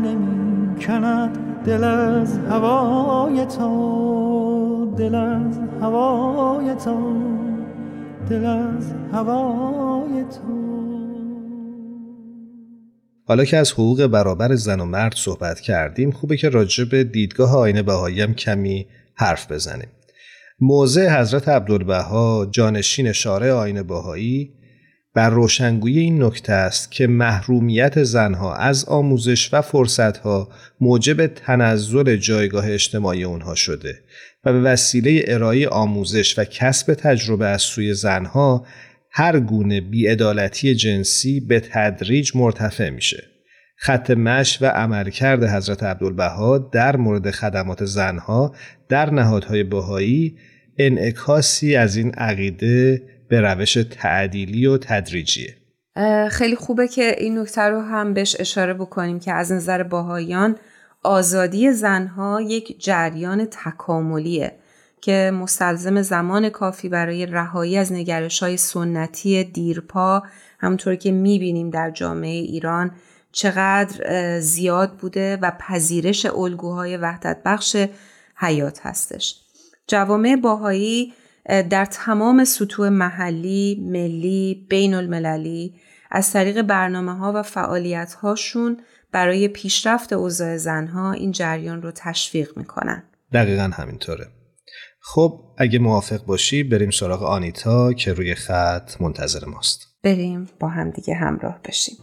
نمی 0.00 0.80
کند 0.80 1.38
دل 1.64 1.84
از 1.84 2.38
هوای 2.38 3.46
تو 3.46 4.94
دل 4.96 5.14
از 5.14 5.60
هوای 5.80 6.74
تو 6.74 6.96
دل 8.30 8.44
از 8.44 8.94
هوای 9.12 10.24
تو. 10.24 10.55
حالا 13.28 13.44
که 13.44 13.56
از 13.56 13.72
حقوق 13.72 14.06
برابر 14.06 14.54
زن 14.54 14.80
و 14.80 14.84
مرد 14.84 15.14
صحبت 15.16 15.60
کردیم 15.60 16.10
خوبه 16.10 16.36
که 16.36 16.48
راجع 16.48 16.84
به 16.84 17.04
دیدگاه 17.04 17.56
آینه 17.56 17.82
بهایی 17.82 18.20
هم 18.20 18.34
کمی 18.34 18.86
حرف 19.14 19.52
بزنیم. 19.52 19.88
موضع 20.60 21.20
حضرت 21.20 21.48
عبدالبها 21.48 22.48
جانشین 22.50 23.12
شارع 23.12 23.50
آینه 23.50 23.82
بهایی 23.82 24.52
بر 25.14 25.30
روشنگویی 25.30 25.98
این 25.98 26.22
نکته 26.22 26.52
است 26.52 26.92
که 26.92 27.06
محرومیت 27.06 28.02
زنها 28.02 28.54
از 28.54 28.84
آموزش 28.84 29.54
و 29.54 29.62
فرصتها 29.62 30.48
موجب 30.80 31.26
تنزل 31.26 32.16
جایگاه 32.16 32.70
اجتماعی 32.70 33.24
اونها 33.24 33.54
شده 33.54 33.98
و 34.44 34.52
به 34.52 34.60
وسیله 34.60 35.24
ارائه 35.26 35.68
آموزش 35.68 36.38
و 36.38 36.44
کسب 36.44 36.94
تجربه 36.94 37.46
از 37.46 37.62
سوی 37.62 37.94
زنها 37.94 38.66
هر 39.18 39.40
گونه 39.40 39.80
بیعدالتی 39.80 40.74
جنسی 40.74 41.40
به 41.40 41.60
تدریج 41.60 42.32
مرتفع 42.34 42.90
میشه. 42.90 43.22
خط 43.76 44.10
مش 44.10 44.62
و 44.62 44.66
عملکرد 44.66 45.44
حضرت 45.44 45.82
عبدالبها 45.82 46.58
در 46.58 46.96
مورد 46.96 47.30
خدمات 47.30 47.84
زنها 47.84 48.54
در 48.88 49.10
نهادهای 49.10 49.62
بهایی 49.62 50.38
انعکاسی 50.78 51.76
از 51.76 51.96
این 51.96 52.14
عقیده 52.14 53.02
به 53.28 53.40
روش 53.40 53.78
تعدیلی 53.90 54.66
و 54.66 54.78
تدریجیه. 54.78 55.56
خیلی 56.30 56.56
خوبه 56.56 56.88
که 56.88 57.14
این 57.18 57.38
نکته 57.38 57.62
رو 57.62 57.80
هم 57.80 58.14
بهش 58.14 58.36
اشاره 58.40 58.74
بکنیم 58.74 59.20
که 59.20 59.32
از 59.32 59.52
نظر 59.52 59.82
باهایان 59.82 60.56
آزادی 61.02 61.72
زنها 61.72 62.40
یک 62.40 62.84
جریان 62.84 63.44
تکاملیه 63.44 64.52
که 65.00 65.30
مستلزم 65.34 66.02
زمان 66.02 66.48
کافی 66.48 66.88
برای 66.88 67.26
رهایی 67.26 67.76
از 67.76 67.92
نگرش 67.92 68.42
های 68.42 68.56
سنتی 68.56 69.44
دیرپا 69.44 70.22
همونطور 70.58 70.94
که 70.94 71.12
می‌بینیم 71.12 71.70
در 71.70 71.90
جامعه 71.90 72.30
ایران 72.30 72.90
چقدر 73.32 74.40
زیاد 74.40 74.92
بوده 74.96 75.36
و 75.36 75.52
پذیرش 75.60 76.26
الگوهای 76.26 76.96
وحدت 76.96 77.42
بخش 77.44 77.76
حیات 78.36 78.80
هستش. 78.82 79.40
جوامع 79.86 80.36
باهایی 80.36 81.12
در 81.70 81.84
تمام 81.84 82.44
سطوح 82.44 82.88
محلی، 82.88 83.86
ملی، 83.90 84.66
بین 84.68 84.94
المللی 84.94 85.74
از 86.10 86.32
طریق 86.32 86.62
برنامه 86.62 87.16
ها 87.16 87.32
و 87.34 87.42
فعالیت 87.42 88.14
هاشون 88.14 88.76
برای 89.12 89.48
پیشرفت 89.48 90.12
اوضاع 90.12 90.56
زنها 90.56 91.12
این 91.12 91.32
جریان 91.32 91.82
رو 91.82 91.92
تشویق 91.94 92.56
می‌کنن. 92.56 93.02
دقیقا 93.32 93.70
همینطوره. 93.74 94.26
خب 95.08 95.40
اگه 95.56 95.78
موافق 95.78 96.24
باشی 96.24 96.62
بریم 96.62 96.90
سراغ 96.90 97.22
آنیتا 97.22 97.92
که 97.92 98.12
روی 98.12 98.34
خط 98.34 99.00
منتظر 99.00 99.44
ماست. 99.44 99.86
بریم 100.02 100.48
با 100.60 100.68
هم 100.68 100.90
دیگه 100.90 101.14
همراه 101.14 101.60
بشیم. 101.64 101.96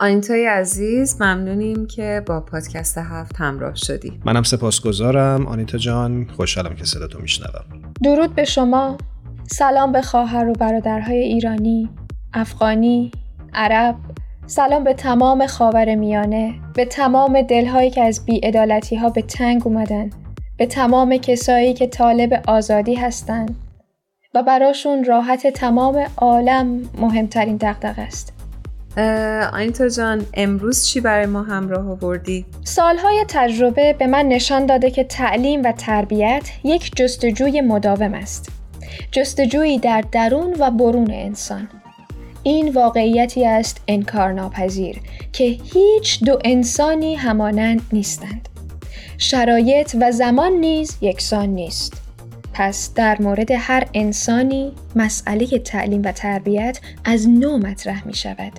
آنیتای 0.00 0.46
عزیز 0.46 1.22
ممنونیم 1.22 1.86
که 1.86 2.22
با 2.26 2.40
پادکست 2.40 2.98
هفت 2.98 3.36
همراه 3.36 3.74
شدی. 3.74 4.20
منم 4.24 4.42
سپاسگزارم. 4.42 5.46
آنیتا 5.46 5.78
جان 5.78 6.26
خوشحالم 6.36 6.74
که 6.74 6.84
صدا 6.84 7.06
تو 7.06 7.18
میشنوم. 7.18 7.64
درود 8.02 8.34
به 8.34 8.44
شما. 8.44 8.98
سلام 9.46 9.92
به 9.92 10.02
خواهر 10.02 10.48
و 10.48 10.52
برادرهای 10.52 11.18
ایرانی 11.18 11.90
افغانی 12.34 13.10
عرب. 13.54 13.96
سلام 14.46 14.84
به 14.84 14.94
تمام 14.94 15.46
خاور 15.46 15.94
میانه 15.94 16.54
به 16.74 16.84
تمام 16.84 17.42
دلهایی 17.42 17.90
که 17.90 18.02
از 18.02 18.24
بیعدالتی 18.24 18.96
ها 18.96 19.10
به 19.10 19.22
تنگ 19.22 19.66
اومدن 19.66 20.10
به 20.56 20.66
تمام 20.66 21.16
کسایی 21.16 21.74
که 21.74 21.86
طالب 21.86 22.42
آزادی 22.48 22.94
هستند 22.94 23.56
و 24.34 24.42
براشون 24.42 25.04
راحت 25.04 25.46
تمام 25.46 26.06
عالم 26.16 26.82
مهمترین 26.98 27.56
دقدقه 27.56 28.02
است. 28.02 28.39
آینتا 28.96 29.88
جان 29.88 30.26
امروز 30.34 30.86
چی 30.86 31.00
برای 31.00 31.26
ما 31.26 31.42
همراه 31.42 31.90
آوردی؟ 31.90 32.46
سالهای 32.64 33.24
تجربه 33.28 33.92
به 33.92 34.06
من 34.06 34.28
نشان 34.28 34.66
داده 34.66 34.90
که 34.90 35.04
تعلیم 35.04 35.62
و 35.64 35.72
تربیت 35.72 36.50
یک 36.64 36.96
جستجوی 36.96 37.60
مداوم 37.60 38.14
است. 38.14 38.48
جستجویی 39.12 39.78
در 39.78 40.04
درون 40.12 40.56
و 40.58 40.70
برون 40.70 41.10
انسان. 41.10 41.68
این 42.42 42.72
واقعیتی 42.72 43.46
است 43.46 43.80
انکار 43.88 44.32
ناپذیر 44.32 45.00
که 45.32 45.44
هیچ 45.44 46.24
دو 46.24 46.38
انسانی 46.44 47.14
همانند 47.14 47.82
نیستند. 47.92 48.48
شرایط 49.18 49.96
و 50.00 50.12
زمان 50.12 50.52
نیز 50.52 50.96
یکسان 51.00 51.48
نیست. 51.48 52.02
پس 52.52 52.94
در 52.94 53.22
مورد 53.22 53.50
هر 53.50 53.86
انسانی 53.94 54.72
مسئله 54.96 55.46
تعلیم 55.46 56.02
و 56.04 56.12
تربیت 56.12 56.80
از 57.04 57.28
نو 57.28 57.58
مطرح 57.58 58.06
می 58.06 58.14
شود. 58.14 58.52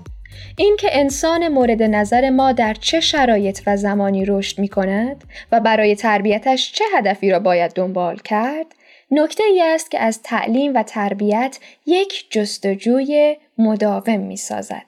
اینکه 0.58 0.88
انسان 0.92 1.48
مورد 1.48 1.84
نظر 1.84 2.30
ما 2.30 2.52
در 2.52 2.74
چه 2.74 3.00
شرایط 3.00 3.62
و 3.68 3.78
زمانی 3.78 4.26
رشد 4.26 4.60
می 4.60 4.68
کند 4.68 5.24
و 5.52 5.60
برای 5.60 5.96
تربیتش 5.96 6.72
چه 6.72 6.86
هدفی 6.98 7.30
را 7.30 7.40
باید 7.40 7.72
دنبال 7.72 8.18
کرد 8.18 8.66
نکته 9.12 9.44
ای 9.44 9.62
است 9.62 9.92
که 9.92 10.00
از 10.00 10.22
تعلیم 10.24 10.74
و 10.76 10.84
تربیت 10.84 11.60
یک 11.86 12.26
جستجوی 12.30 13.38
مداوم 13.58 14.20
می 14.20 14.38
سازد. 14.38 14.86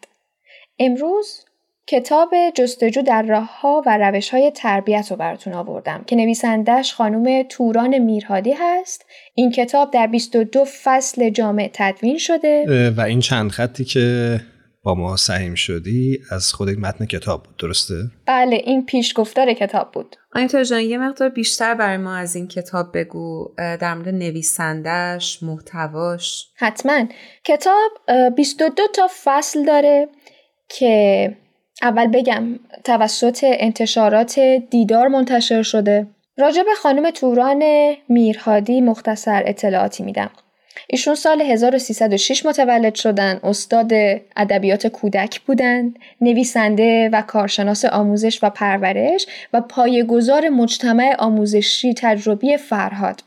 امروز 0.79 1.45
کتاب 1.87 2.33
جستجو 2.55 3.01
در 3.01 3.21
راه 3.21 3.59
ها 3.59 3.83
و 3.85 3.97
روش 3.97 4.29
های 4.29 4.51
تربیت 4.51 5.07
رو 5.11 5.17
براتون 5.17 5.53
آوردم 5.53 6.03
که 6.07 6.15
نویسندش 6.15 6.93
خانم 6.93 7.43
توران 7.43 7.97
میرهادی 7.97 8.53
هست. 8.59 9.05
این 9.35 9.51
کتاب 9.51 9.91
در 9.91 10.07
22 10.07 10.65
فصل 10.83 11.29
جامع 11.29 11.69
تدوین 11.73 12.17
شده 12.17 12.89
و 12.97 13.01
این 13.01 13.19
چند 13.19 13.51
خطی 13.51 13.85
که 13.85 14.39
با 14.83 14.95
ما 14.95 15.17
سهیم 15.17 15.55
شدی 15.55 16.19
از 16.31 16.53
خود 16.53 16.69
متن 16.69 17.05
کتاب 17.05 17.43
بود 17.43 17.57
درسته؟ 17.57 17.95
بله 18.25 18.55
این 18.55 18.85
پیشگفتار 18.85 19.53
کتاب 19.53 19.91
بود. 19.91 20.15
آنیتا 20.35 20.63
جان 20.63 20.81
یه 20.81 20.97
مقدار 20.97 21.29
بیشتر 21.29 21.73
برای 21.73 21.97
ما 21.97 22.15
از 22.15 22.35
این 22.35 22.47
کتاب 22.47 22.97
بگو 22.97 23.53
در 23.57 23.93
مورد 23.93 24.09
نویسندش 24.09 25.43
محتواش. 25.43 26.47
حتما. 26.55 27.05
کتاب 27.43 27.91
22 28.35 28.83
تا 28.93 29.07
فصل 29.23 29.65
داره 29.65 30.07
که 30.69 31.35
اول 31.81 32.07
بگم 32.07 32.59
توسط 32.83 33.39
انتشارات 33.43 34.39
دیدار 34.69 35.07
منتشر 35.07 35.63
شده. 35.63 36.07
راجع 36.37 36.63
به 36.63 36.73
خانم 36.81 37.11
توران 37.11 37.63
میرهادی 38.09 38.81
مختصر 38.81 39.43
اطلاعاتی 39.45 40.03
میدم. 40.03 40.31
ایشون 40.87 41.15
سال 41.15 41.41
1306 41.41 42.45
متولد 42.45 42.95
شدن، 42.95 43.39
استاد 43.43 43.91
ادبیات 44.37 44.87
کودک 44.87 45.41
بودند، 45.41 45.99
نویسنده 46.21 47.09
و 47.13 47.21
کارشناس 47.21 47.85
آموزش 47.85 48.39
و 48.43 48.49
پرورش 48.49 49.25
و 49.53 49.61
پایه‌گذار 49.61 50.49
مجتمع 50.49 51.15
آموزشی 51.19 51.93
تجربی 51.93 52.57
فرهاد. 52.57 53.21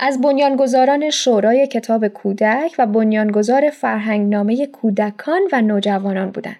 از 0.00 0.20
بنیانگذاران 0.20 1.10
شورای 1.10 1.66
کتاب 1.66 2.08
کودک 2.08 2.74
و 2.78 2.86
بنیانگذار 2.86 3.70
فرهنگنامه 3.70 4.66
کودکان 4.66 5.40
و 5.52 5.62
نوجوانان 5.62 6.30
بودند. 6.30 6.56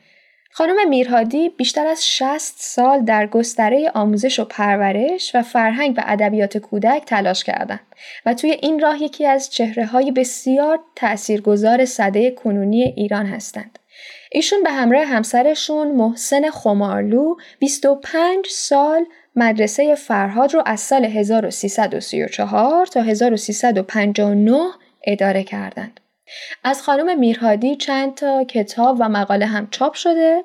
خانم 0.55 0.89
میرهادی 0.89 1.49
بیشتر 1.49 1.87
از 1.87 2.07
60 2.07 2.55
سال 2.57 3.05
در 3.05 3.27
گستره 3.27 3.91
آموزش 3.95 4.39
و 4.41 4.45
پرورش 4.45 5.35
و 5.35 5.43
فرهنگ 5.43 5.95
و 5.99 6.03
ادبیات 6.07 6.59
کودک 6.59 7.05
تلاش 7.07 7.45
کردند 7.45 7.81
و 8.27 8.35
توی 8.35 8.51
این 8.51 8.81
راه 8.81 9.03
یکی 9.03 9.27
از 9.27 9.51
چهره 9.51 9.87
های 9.87 10.11
بسیار 10.11 10.81
تاثیرگذار 10.97 11.85
صده 11.85 12.31
کنونی 12.31 12.83
ایران 12.83 13.27
هستند. 13.27 13.79
ایشون 14.33 14.63
به 14.63 14.71
همراه 14.71 15.05
همسرشون 15.05 15.91
محسن 15.91 16.51
خمارلو 16.51 17.37
25 17.59 18.47
سال 18.49 19.07
مدرسه 19.37 19.95
فرهاد 19.95 20.55
رو 20.55 20.63
از 20.67 20.81
سال 20.81 21.05
1334 21.05 22.87
تا 22.87 23.03
1359 23.03 24.61
اداره 25.07 25.45
کردند. 25.45 26.01
از 26.65 26.83
خانم 26.83 27.19
میرهادی 27.19 27.77
چند 27.77 28.15
تا 28.15 28.45
کتاب 28.45 28.97
و 29.01 29.09
مقاله 29.09 29.47
هم 29.47 29.69
چاپ 29.71 29.95
شده 29.95 30.43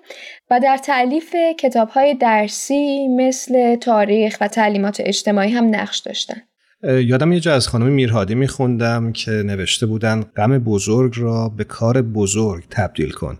و 0.51 0.59
در 0.59 0.77
تعلیف 0.77 1.35
کتاب 1.59 1.89
های 1.89 2.13
درسی 2.13 3.07
مثل 3.07 3.75
تاریخ 3.75 4.37
و 4.41 4.47
تعلیمات 4.47 4.97
اجتماعی 4.99 5.51
هم 5.51 5.75
نقش 5.75 5.97
داشتن. 5.97 6.41
یادم 6.83 7.31
یه 7.31 7.39
جا 7.39 7.53
از 7.53 7.67
خانم 7.67 7.87
میرهادی 7.87 8.35
میخوندم 8.35 9.11
که 9.11 9.31
نوشته 9.31 9.85
بودن 9.85 10.21
غم 10.21 10.59
بزرگ 10.59 11.13
را 11.17 11.49
به 11.57 11.63
کار 11.63 12.01
بزرگ 12.01 12.63
تبدیل 12.69 13.11
کن. 13.11 13.37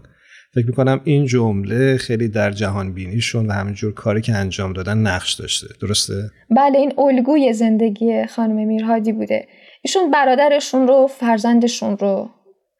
فکر 0.56 0.68
می‌کنم 0.68 1.02
این 1.04 1.26
جمله 1.26 1.98
خیلی 1.98 2.28
در 2.28 2.52
جهان 2.52 2.93
بینیشون 2.93 3.48
و 3.48 3.52
همینجور 3.52 3.93
کاری 3.93 4.22
که 4.22 4.34
انجام 4.36 4.74
دادن 4.74 4.98
نقش 4.98 5.34
داشته 5.34 5.68
درسته؟ 5.82 6.14
بله 6.50 6.78
این 6.78 6.93
الگوی 7.00 7.54
زندگی 7.54 8.26
خانم 8.26 8.68
میرهادی 8.68 9.12
بوده 9.12 9.48
ایشون 9.82 10.12
برادرشون 10.12 10.88
رو 10.88 11.08
فرزندشون 11.08 11.98
رو 11.98 12.30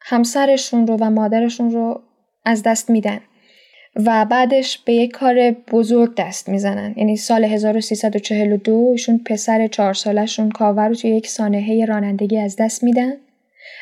همسرشون 0.10 0.88
رو 0.88 0.98
و 0.98 1.10
مادرشون 1.10 1.72
رو 1.72 2.02
از 2.46 2.64
دست 2.64 2.90
میدن 2.90 3.20
و 4.06 4.26
بعدش 4.26 4.78
به 4.78 4.94
یک 4.94 5.12
کار 5.12 5.52
بزرگ 5.52 6.16
دست 6.18 6.50
می‌زنن. 6.50 6.94
یعنی 6.98 7.18
سال 7.18 7.44
1342 7.44 8.90
ایشون 8.92 9.22
پسر 9.26 9.68
چهار 9.68 9.94
سالشون 9.94 10.50
کاور 10.50 10.88
رو 10.88 10.96
توی 10.96 11.10
یک 11.10 11.28
سانحه 11.28 11.86
رانندگی 11.86 12.38
از 12.38 12.56
دست 12.60 12.84
میدن 12.84 13.14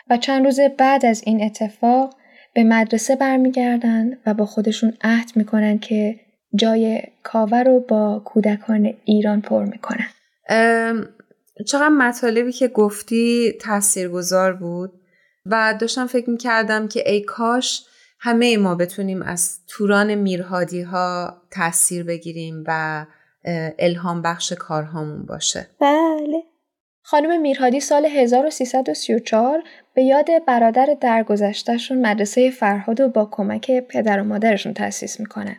و 0.10 0.18
چند 0.18 0.46
روز 0.46 0.60
بعد 0.78 1.06
از 1.06 1.24
این 1.26 1.44
اتفاق 1.44 2.16
به 2.54 2.64
مدرسه 2.64 3.16
برمیگردن 3.16 4.18
و 4.26 4.34
با 4.34 4.46
خودشون 4.46 4.94
عهد 5.02 5.32
می‌کنن 5.36 5.80
که 5.80 6.20
جای 6.56 7.02
کاور 7.24 7.64
رو 7.64 7.80
با 7.80 8.22
کودکان 8.26 8.94
ایران 9.06 9.42
پر 9.42 9.66
می‌کنن. 9.66 10.08
چقدر 11.68 11.90
مطالبی 11.90 12.52
که 12.52 12.68
گفتی 12.68 13.54
تاثیرگذار 13.62 14.54
بود. 14.54 14.92
و 15.46 15.76
داشتم 15.80 16.08
فکر 16.08 16.30
می‌کردم 16.30 16.88
که 16.88 17.12
ای 17.12 17.22
کاش 17.22 17.86
همه 18.20 18.58
ما 18.58 18.76
بتونیم 18.76 19.22
از 19.22 19.60
توران 19.68 20.16
میرهادی 20.16 20.82
ها 20.82 21.42
تاثیر 21.52 22.04
بگیریم 22.04 22.64
و 22.68 23.06
الهام 23.80 24.22
بخش 24.22 24.54
کارهامون 24.54 25.26
باشه 25.26 25.68
بله 25.80 26.44
خانم 27.02 27.42
میرهادی 27.42 27.80
سال 27.80 28.06
1334 28.06 29.64
به 29.94 30.04
یاد 30.04 30.46
برادر 30.46 30.98
درگذشتهشون 31.02 32.02
مدرسه 32.08 32.52
فرهاد 32.52 33.02
و 33.02 33.10
با 33.10 33.30
کمک 33.32 33.72
پدر 33.72 34.22
و 34.22 34.24
مادرشون 34.24 34.74
تأسیس 34.74 35.20
می‌کنن. 35.20 35.58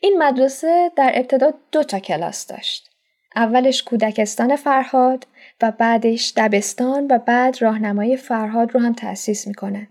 این 0.00 0.22
مدرسه 0.22 0.90
در 0.96 1.12
ابتدا 1.14 1.52
دو 1.72 1.82
تا 1.82 1.98
کلاس 1.98 2.46
داشت. 2.46 2.90
اولش 3.36 3.82
کودکستان 3.82 4.56
فرهاد 4.56 5.26
و 5.64 5.70
بعدش 5.70 6.32
دبستان 6.36 7.06
و 7.10 7.18
بعد 7.18 7.62
راهنمای 7.62 8.16
فرهاد 8.16 8.74
رو 8.74 8.80
هم 8.80 8.92
تأسیس 8.92 9.46
می‌کنه. 9.46 9.88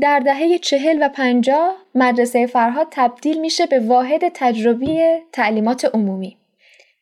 در 0.00 0.18
دهه 0.18 0.58
چهل 0.58 0.98
و 1.02 1.08
پنجاه 1.08 1.76
مدرسه 1.94 2.46
فرهاد 2.46 2.86
تبدیل 2.90 3.40
میشه 3.40 3.66
به 3.66 3.80
واحد 3.80 4.20
تجربی 4.34 5.00
تعلیمات 5.32 5.84
عمومی 5.94 6.36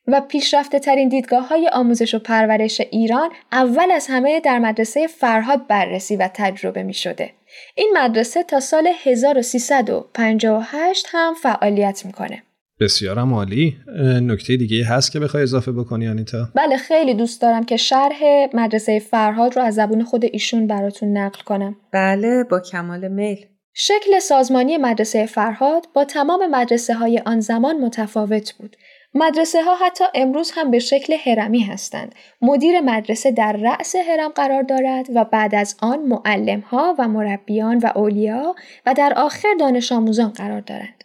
و 0.07 0.21
پیشرفته 0.21 0.79
ترین 0.79 1.09
دیدگاه 1.09 1.47
های 1.47 1.67
آموزش 1.67 2.13
و 2.13 2.19
پرورش 2.19 2.81
ایران 2.81 3.29
اول 3.51 3.91
از 3.91 4.07
همه 4.07 4.39
در 4.39 4.59
مدرسه 4.59 5.07
فرهاد 5.07 5.67
بررسی 5.67 6.15
و 6.15 6.29
تجربه 6.33 6.83
می 6.83 6.93
شده. 6.93 7.29
این 7.75 7.97
مدرسه 7.97 8.43
تا 8.43 8.59
سال 8.59 8.89
1358 9.03 11.07
هم 11.11 11.33
فعالیت 11.33 12.05
می‌کنه. 12.05 12.43
بسیارم 12.81 13.33
عالی 13.33 13.77
نکته 14.21 14.57
دیگه 14.57 14.85
هست 14.85 15.11
که 15.11 15.19
بخوای 15.19 15.43
اضافه 15.43 15.71
بکنی 15.71 16.07
آنیتا؟ 16.07 16.47
بله 16.55 16.77
خیلی 16.77 17.13
دوست 17.13 17.41
دارم 17.41 17.63
که 17.63 17.77
شرح 17.77 18.19
مدرسه 18.53 18.99
فرهاد 18.99 19.55
رو 19.55 19.63
از 19.63 19.75
زبون 19.75 20.03
خود 20.03 20.25
ایشون 20.31 20.67
براتون 20.67 21.17
نقل 21.17 21.41
کنم. 21.41 21.75
بله 21.91 22.43
با 22.43 22.59
کمال 22.59 23.07
میل. 23.07 23.45
شکل 23.73 24.19
سازمانی 24.19 24.77
مدرسه 24.77 25.25
فرهاد 25.25 25.85
با 25.93 26.05
تمام 26.05 26.47
مدرسه 26.51 26.93
های 26.93 27.21
آن 27.25 27.39
زمان 27.39 27.77
متفاوت 27.77 28.53
بود. 28.53 28.75
مدرسه 29.13 29.63
ها 29.63 29.75
حتی 29.85 30.03
امروز 30.15 30.51
هم 30.55 30.71
به 30.71 30.79
شکل 30.79 31.15
هرمی 31.25 31.63
هستند. 31.63 32.15
مدیر 32.41 32.81
مدرسه 32.81 33.31
در 33.31 33.51
رأس 33.51 33.95
هرم 33.95 34.31
قرار 34.35 34.63
دارد 34.63 35.05
و 35.15 35.23
بعد 35.23 35.55
از 35.55 35.75
آن 35.81 35.99
معلم 35.99 36.59
ها 36.59 36.95
و 36.99 37.07
مربیان 37.07 37.77
و 37.77 37.91
اولیا 37.95 38.55
و 38.85 38.93
در 38.93 39.13
آخر 39.15 39.55
دانش 39.59 39.91
آموزان 39.91 40.29
قرار 40.29 40.61
دارند. 40.61 41.00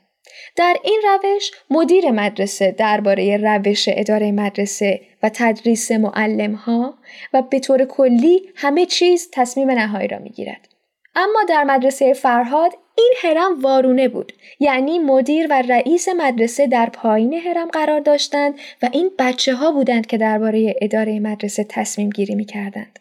در 0.57 0.77
این 0.85 1.03
روش 1.05 1.51
مدیر 1.71 2.11
مدرسه 2.11 2.71
درباره 2.71 3.37
روش 3.37 3.85
اداره 3.89 4.33
مدرسه 4.33 5.01
و 5.23 5.31
تدریس 5.35 5.93
معلم 5.93 6.55
ها 6.55 6.95
و 7.33 7.43
به 7.43 7.61
طور 7.61 7.85
کلی 7.85 8.43
همه 8.55 8.87
چیز 8.87 9.29
تصمیم 9.33 9.71
نهایی 9.71 10.09
را 10.09 10.19
می 10.19 10.31
گیرد. 10.31 10.69
اما 11.15 11.45
در 11.49 11.65
مدرسه 11.65 12.13
فرهاد 12.13 12.73
این 12.99 13.13
هرم 13.23 13.61
وارونه 13.61 14.09
بود 14.09 14.33
یعنی 14.61 14.99
مدیر 14.99 15.47
و 15.51 15.63
رئیس 15.63 16.09
مدرسه 16.09 16.67
در 16.67 16.87
پایین 16.87 17.35
هرم 17.35 17.69
قرار 17.69 18.01
داشتند 18.01 18.55
و 18.83 18.89
این 18.93 19.11
بچه 19.19 19.55
ها 19.55 19.73
بودند 19.73 20.07
که 20.07 20.19
درباره 20.19 20.75
اداره 20.83 21.21
مدرسه 21.21 21.65
تصمیم 21.65 22.11
گیری 22.11 22.35
می 22.35 22.45
کردند. 22.45 22.99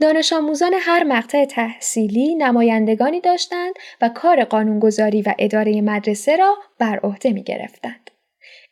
دانش 0.00 0.32
آموزان 0.32 0.72
هر 0.80 1.04
مقطع 1.04 1.44
تحصیلی 1.44 2.34
نمایندگانی 2.34 3.20
داشتند 3.20 3.74
و 4.00 4.08
کار 4.08 4.44
قانونگذاری 4.44 5.22
و 5.22 5.34
اداره 5.38 5.80
مدرسه 5.80 6.36
را 6.36 6.54
بر 6.78 7.00
عهده 7.02 7.32
می 7.32 7.42
گرفتند. 7.42 8.10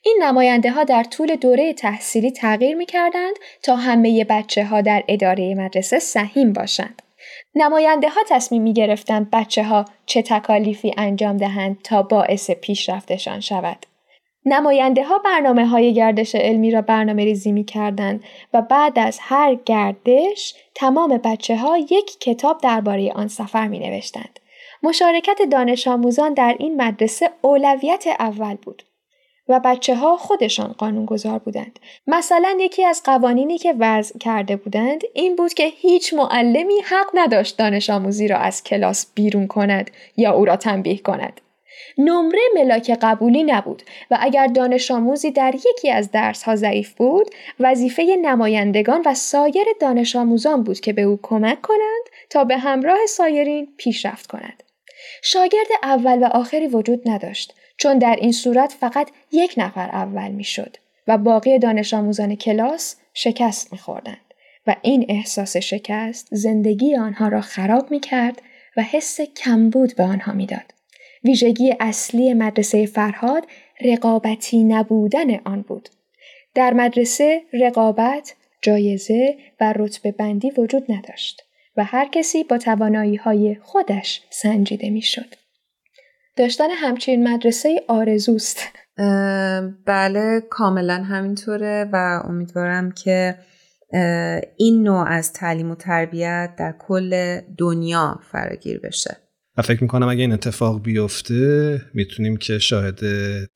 این 0.03 0.19
نماینده 0.23 0.71
ها 0.71 0.85
در 0.85 1.05
طول 1.05 1.37
دوره 1.37 1.73
تحصیلی 1.73 2.31
تغییر 2.31 2.77
می 2.77 2.87
کردند 2.87 3.35
تا 3.63 3.77
همه 3.77 4.25
بچه 4.25 4.65
ها 4.65 4.81
در 4.81 5.05
اداره 5.09 5.55
مدرسه 5.55 5.99
سهیم 5.99 6.53
باشند. 6.53 7.03
نماینده 7.55 8.09
ها 8.09 8.21
تصمیم 8.29 8.63
می 8.63 8.73
گرفتند 8.73 9.31
بچه 9.33 9.65
ها 9.65 9.85
چه 10.07 10.23
تکالیفی 10.23 10.95
انجام 10.97 11.37
دهند 11.37 11.79
تا 11.85 12.03
باعث 12.03 12.51
پیشرفتشان 12.51 13.41
شود. 13.41 13.87
نماینده 14.45 15.05
ها 15.05 15.19
برنامه 15.19 15.67
های 15.67 15.95
گردش 15.95 16.35
علمی 16.35 16.71
را 16.71 16.83
برنامه 16.83 17.25
ریزی 17.25 17.53
می 17.53 17.65
کردند 17.65 18.25
و 18.55 18.63
بعد 18.63 18.99
از 18.99 19.19
هر 19.21 19.55
گردش 19.55 20.55
تمام 20.75 21.21
بچه 21.25 21.57
ها 21.57 21.79
یک 21.79 22.19
کتاب 22.21 22.61
درباره 22.61 23.13
آن 23.13 23.29
سفر 23.29 23.69
می 23.69 23.79
نوشتند. 23.79 24.41
مشارکت 24.83 25.39
دانش 25.53 25.89
آموزان 25.89 26.35
در 26.35 26.57
این 26.59 26.83
مدرسه 26.83 27.31
اولویت 27.43 28.05
اول 28.19 28.55
بود. 28.55 28.83
و 29.49 29.61
بچه 29.65 29.95
ها 29.97 30.17
خودشان 30.17 30.75
قانونگذار 30.79 31.39
بودند. 31.39 31.79
مثلا 32.07 32.57
یکی 32.61 32.85
از 32.85 33.03
قوانینی 33.05 33.59
که 33.59 33.75
وضع 33.79 34.19
کرده 34.19 34.57
بودند 34.57 35.03
این 35.15 35.37
بود 35.37 35.55
که 35.55 35.67
هیچ 35.67 36.15
معلمی 36.15 36.81
حق 36.85 37.07
نداشت 37.15 37.57
دانش 37.57 37.91
آموزی 37.91 38.29
را 38.29 38.37
از 38.37 38.65
کلاس 38.65 39.07
بیرون 39.15 39.47
کند 39.47 39.91
یا 40.17 40.33
او 40.33 40.45
را 40.45 40.57
تنبیه 40.57 40.99
کند. 40.99 41.41
نمره 41.99 42.41
ملاک 42.55 42.99
قبولی 43.03 43.43
نبود 43.43 43.83
و 44.11 44.19
اگر 44.21 44.47
دانش 44.47 44.91
آموزی 44.91 45.31
در 45.31 45.55
یکی 45.55 45.91
از 45.91 46.11
درس 46.11 46.43
ها 46.43 46.57
ضعیف 46.57 46.93
بود 46.95 47.31
وظیفه 47.61 48.17
نمایندگان 48.23 49.03
و 49.07 49.15
سایر 49.15 49.67
دانش 49.81 50.17
آموزان 50.17 50.63
بود 50.63 50.81
که 50.81 50.93
به 50.93 51.03
او 51.03 51.19
کمک 51.23 51.61
کنند 51.63 52.05
تا 52.31 52.45
به 52.45 52.59
همراه 52.59 53.07
سایرین 53.09 53.69
پیشرفت 53.77 54.27
کند. 54.27 54.63
شاگرد 55.23 55.67
اول 55.83 56.19
و 56.23 56.25
آخری 56.25 56.67
وجود 56.67 57.09
نداشت 57.09 57.55
چون 57.77 57.99
در 57.99 58.17
این 58.21 58.33
صورت 58.33 58.73
فقط 58.81 59.11
یک 59.33 59.55
نفر 59.57 59.89
اول 59.89 60.29
می‌شد 60.29 60.77
و 61.09 61.19
باقی 61.19 61.59
دانش 61.59 61.95
آموزان 61.95 62.37
کلاس 62.37 62.97
شکست 63.15 63.73
میخوردند 63.73 64.35
و 64.67 64.77
این 64.83 65.07
احساس 65.09 65.57
شکست 65.57 66.29
زندگی 66.31 66.97
آنها 66.97 67.29
را 67.29 67.41
خراب 67.41 67.91
می 67.91 68.01
کرد 68.01 68.43
و 68.77 68.83
حس 68.83 69.21
کمبود 69.21 69.97
به 69.97 70.03
آنها 70.05 70.33
می‌داد. 70.33 70.78
ویژگی 71.25 71.75
اصلی 71.81 72.35
مدرسه 72.35 72.87
فرهاد 72.87 73.45
رقابتی 73.85 74.65
نبودن 74.65 75.35
آن 75.45 75.63
بود. 75.63 75.89
در 76.55 76.73
مدرسه 76.73 77.43
رقابت، 77.53 78.35
جایزه 78.63 79.37
و 79.61 79.75
رتبه 79.77 80.13
بندی 80.13 80.51
وجود 80.51 80.93
نداشت 80.93 81.43
و 81.77 81.85
هر 81.85 82.09
کسی 82.09 82.45
با 82.45 82.59
توانایی 82.59 83.17
های 83.17 83.57
خودش 83.63 84.23
سنجیده 84.31 84.91
می‌شد. 84.91 85.35
داشتن 86.37 86.71
همچین 86.71 87.29
مدرسه 87.29 87.85
آرزوست. 87.89 88.59
بله 89.87 90.41
کاملا 90.51 90.95
همینطوره 90.95 91.89
و 91.93 92.23
امیدوارم 92.25 92.91
که 92.91 93.39
این 94.57 94.83
نوع 94.83 95.09
از 95.09 95.33
تعلیم 95.33 95.71
و 95.71 95.75
تربیت 95.75 96.51
در 96.59 96.75
کل 96.79 97.41
دنیا 97.59 98.21
فراگیر 98.33 98.81
بشه 98.81 99.17
و 99.59 99.63
فکر 99.63 99.83
می‌کنم 99.83 100.09
اگه 100.09 100.21
این 100.21 100.33
اتفاق 100.33 100.83
بیفته 100.83 101.81
می‌تونیم 101.95 102.37
که 102.37 102.59
شاهد 102.59 103.01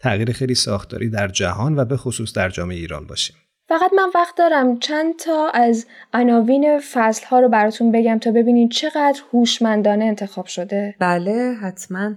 تغییر 0.00 0.32
خیلی 0.32 0.54
ساختاری 0.54 1.10
در 1.10 1.28
جهان 1.28 1.78
و 1.78 1.84
به 1.84 1.96
خصوص 1.96 2.32
در 2.32 2.48
جامعه 2.48 2.76
ایران 2.76 3.06
باشیم. 3.06 3.36
فقط 3.68 3.90
من 3.96 4.10
وقت 4.14 4.36
دارم 4.36 4.78
چند 4.78 5.16
تا 5.16 5.48
از 5.54 5.86
عناوین 6.12 6.78
فصل 6.92 7.26
ها 7.26 7.40
رو 7.40 7.48
براتون 7.48 7.92
بگم 7.92 8.18
تا 8.18 8.30
ببینید 8.30 8.70
چقدر 8.70 9.20
هوشمندانه 9.32 10.04
انتخاب 10.04 10.46
شده. 10.46 10.94
بله 10.98 11.54
حتما. 11.62 12.14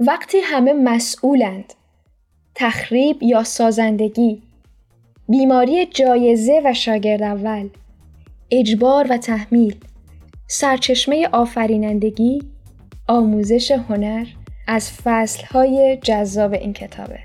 وقتی 0.00 0.38
همه 0.38 0.72
مسئولند 0.72 1.72
تخریب 2.54 3.22
یا 3.22 3.44
سازندگی 3.44 4.42
بیماری 5.28 5.86
جایزه 5.86 6.62
و 6.64 6.74
شاگرد 6.74 7.22
اول 7.22 7.68
اجبار 8.50 9.06
و 9.10 9.16
تحمیل 9.16 9.76
سرچشمه 10.46 11.28
آفرینندگی 11.32 12.42
آموزش 13.08 13.70
هنر 13.88 14.26
از 14.66 14.90
فصلهای 15.04 15.98
جذاب 16.02 16.52
این 16.52 16.72
کتابه. 16.72 17.18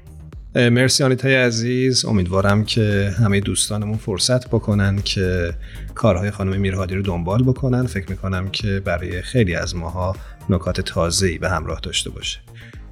مرسی 0.55 1.03
آنیتای 1.03 1.35
عزیز. 1.35 2.05
امیدوارم 2.05 2.65
که 2.65 3.11
همه 3.23 3.39
دوستانمون 3.39 3.97
فرصت 3.97 4.47
بکنن 4.47 5.01
که 5.05 5.53
کارهای 5.95 6.31
خانم 6.31 6.59
میرهادی 6.61 6.95
رو 6.95 7.01
دنبال 7.01 7.43
بکنن. 7.43 7.85
فکر 7.85 8.09
می‌کنم 8.09 8.49
که 8.49 8.81
برای 8.85 9.21
خیلی 9.21 9.55
از 9.55 9.75
ماها 9.75 10.15
نکات 10.49 10.81
تازه‌ای 10.81 11.37
به 11.37 11.49
همراه 11.49 11.79
داشته 11.79 12.09
باشه. 12.09 12.39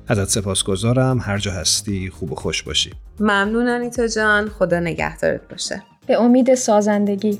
ازت 0.07 0.29
سپاسگزارم. 0.29 1.19
هر 1.19 1.37
جا 1.37 1.51
هستی 1.51 2.09
خوب 2.09 2.31
و 2.31 2.35
خوش 2.35 2.63
باشی. 2.63 2.91
ممنون 3.19 3.67
انیتا 3.67 4.07
جان. 4.07 4.49
خدا 4.49 4.79
نگهدارت 4.79 5.41
باشه. 5.49 5.83
به 6.07 6.21
امید 6.21 6.55
سازندگی. 6.55 7.39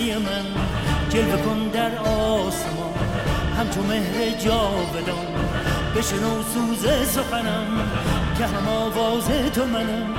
مستی 0.00 0.14
من 0.14 0.44
جلوه 1.10 1.36
کن 1.36 1.68
در 1.68 1.98
آسمان. 1.98 2.94
همچون 3.58 3.86
مهر 3.86 4.30
جاودان 4.30 5.26
بشنو 5.96 6.42
سوز 6.54 7.08
سخنم 7.08 7.90
که 8.38 8.46
هم 8.46 8.68
آواز 8.68 9.24
تو 9.54 9.64
منم. 9.64 10.14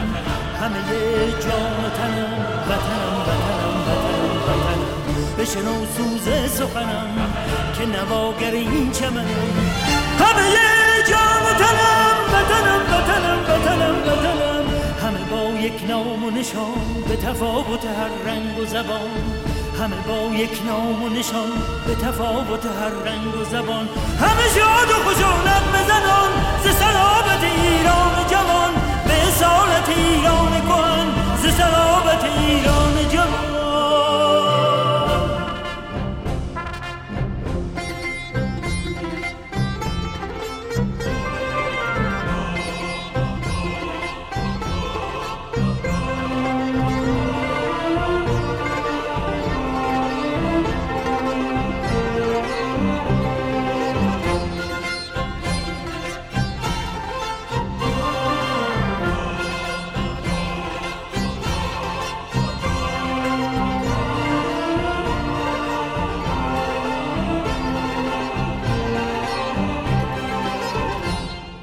همه 0.61 0.81
جان 1.31 1.91
تنم 1.97 2.45
وطنم 2.69 3.13
وطنم 3.21 3.81
وطنم 3.87 4.41
وطنم. 4.47 4.81
بشنو 5.39 5.85
سوز 5.97 6.51
سخنم 6.51 7.33
که 7.77 7.85
نواگر 7.85 8.51
این 8.51 8.91
چمنم. 8.91 9.71
همه 10.19 10.51
جان 11.09 11.43
تنم 11.59 12.17
وطنم 12.33 12.81
وطنم 12.93 13.39
وطنم 13.49 13.95
وطنم. 14.07 14.65
همه 15.03 15.19
با 15.31 15.59
یک 15.59 15.89
نام 15.89 16.23
و 16.23 16.29
نشان 16.29 17.03
به 17.09 17.15
تفاوت 17.15 17.85
هر 17.85 18.31
رنگ 18.31 18.59
و 18.59 18.65
زبان. 18.65 19.50
همه 19.81 19.95
با 19.95 20.35
یک 20.35 20.61
نام 20.65 21.03
و 21.03 21.09
نشان 21.09 21.51
به 21.87 21.95
تفاوت 21.95 22.65
هر 22.65 22.89
رنگ 23.05 23.35
و 23.35 23.43
زبان. 23.43 23.89
همه 24.19 24.47
شاد 24.55 24.89
و 24.89 25.09
خشونت 25.09 25.63
بزنان 25.73 26.31
ز 26.63 26.67
سلابت 26.75 27.43
ایران 27.43 28.27
جوان. 28.31 28.73
به 29.07 29.27
اصالت 29.27 29.89
ایران 29.89 30.61
کهن 30.61 31.07
ز 31.41 31.55
سلابت 31.57 32.23
ایران 32.23 33.09
جوان. 33.09 33.60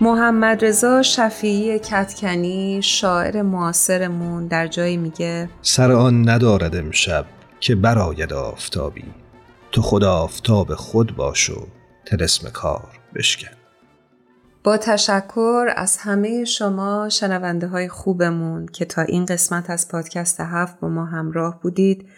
محمد 0.08 0.64
رضا 0.64 1.02
شفیعی 1.02 1.78
کتکنی 1.78 2.82
شاعر 2.82 3.42
معاصرمون 3.42 4.46
در 4.46 4.66
جایی 4.66 4.96
میگه 4.96 5.48
سر 5.62 5.92
آن 5.92 6.28
ندارد 6.28 6.76
امشب 6.76 7.26
که 7.60 7.74
براید 7.74 8.32
آفتابی. 8.32 9.04
تو 9.72 9.82
خود 9.82 10.04
آفتاب 10.04 10.74
خود 10.74 11.16
باش 11.16 11.50
و 11.50 11.66
تلسم 12.06 12.50
کار 12.50 12.88
بشکن. 13.14 13.56
با 14.64 14.76
تشکر 14.76 15.66
از 15.76 15.96
همه 15.96 16.44
شما 16.44 17.08
شنونده 17.08 17.66
های 17.66 17.88
خوبمون 17.88 18.66
که 18.66 18.84
تا 18.84 19.02
این 19.02 19.24
قسمت 19.24 19.70
از 19.70 19.88
پادکست 19.88 20.40
هفت 20.40 20.80
با 20.80 20.88
ما 20.88 21.04
همراه 21.04 21.60
بودید 21.60 22.08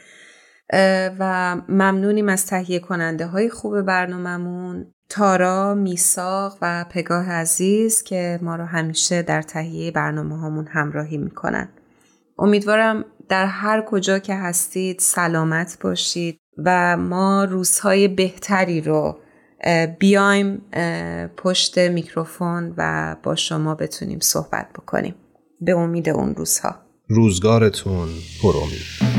و 1.19 1.57
ممنونیم 1.69 2.29
از 2.29 2.47
تهیه 2.47 2.79
کننده 2.79 3.27
های 3.27 3.51
خوب 3.51 3.83
برنامهمون. 3.83 4.95
تارا، 5.11 5.75
میساق 5.75 6.59
و 6.63 6.85
پگاه 6.91 7.33
عزیز 7.33 8.03
که 8.03 8.39
ما 8.43 8.57
رو 8.57 8.65
همیشه 8.65 9.23
در 9.23 9.43
تهیه 9.43 9.91
برنامه 9.91 10.39
هامون 10.39 10.67
همراهی 10.67 11.19
می‌کنن. 11.19 11.69
امیدوارم 12.39 13.05
در 13.29 13.47
هر 13.47 13.85
کجا 13.89 14.19
که 14.19 14.35
هستید 14.35 14.99
سلامت 14.99 15.79
باشید 15.81 16.39
و 16.65 16.97
ما 16.97 17.45
روزهای 17.45 18.09
بهتری 18.09 18.81
رو 18.81 19.19
بیایم 19.99 20.63
پشت 21.37 21.79
میکروفون 21.79 22.75
و 22.77 23.17
با 23.23 23.37
شما 23.37 23.75
بتونیم 23.75 24.19
صحبت 24.21 24.69
بکنیم. 24.73 25.15
به 25.61 25.73
امید 25.73 26.09
اون 26.09 26.35
روزها. 26.35 26.77
روزگارتون 27.09 28.09
پر 28.43 28.55
امید. 28.57 29.10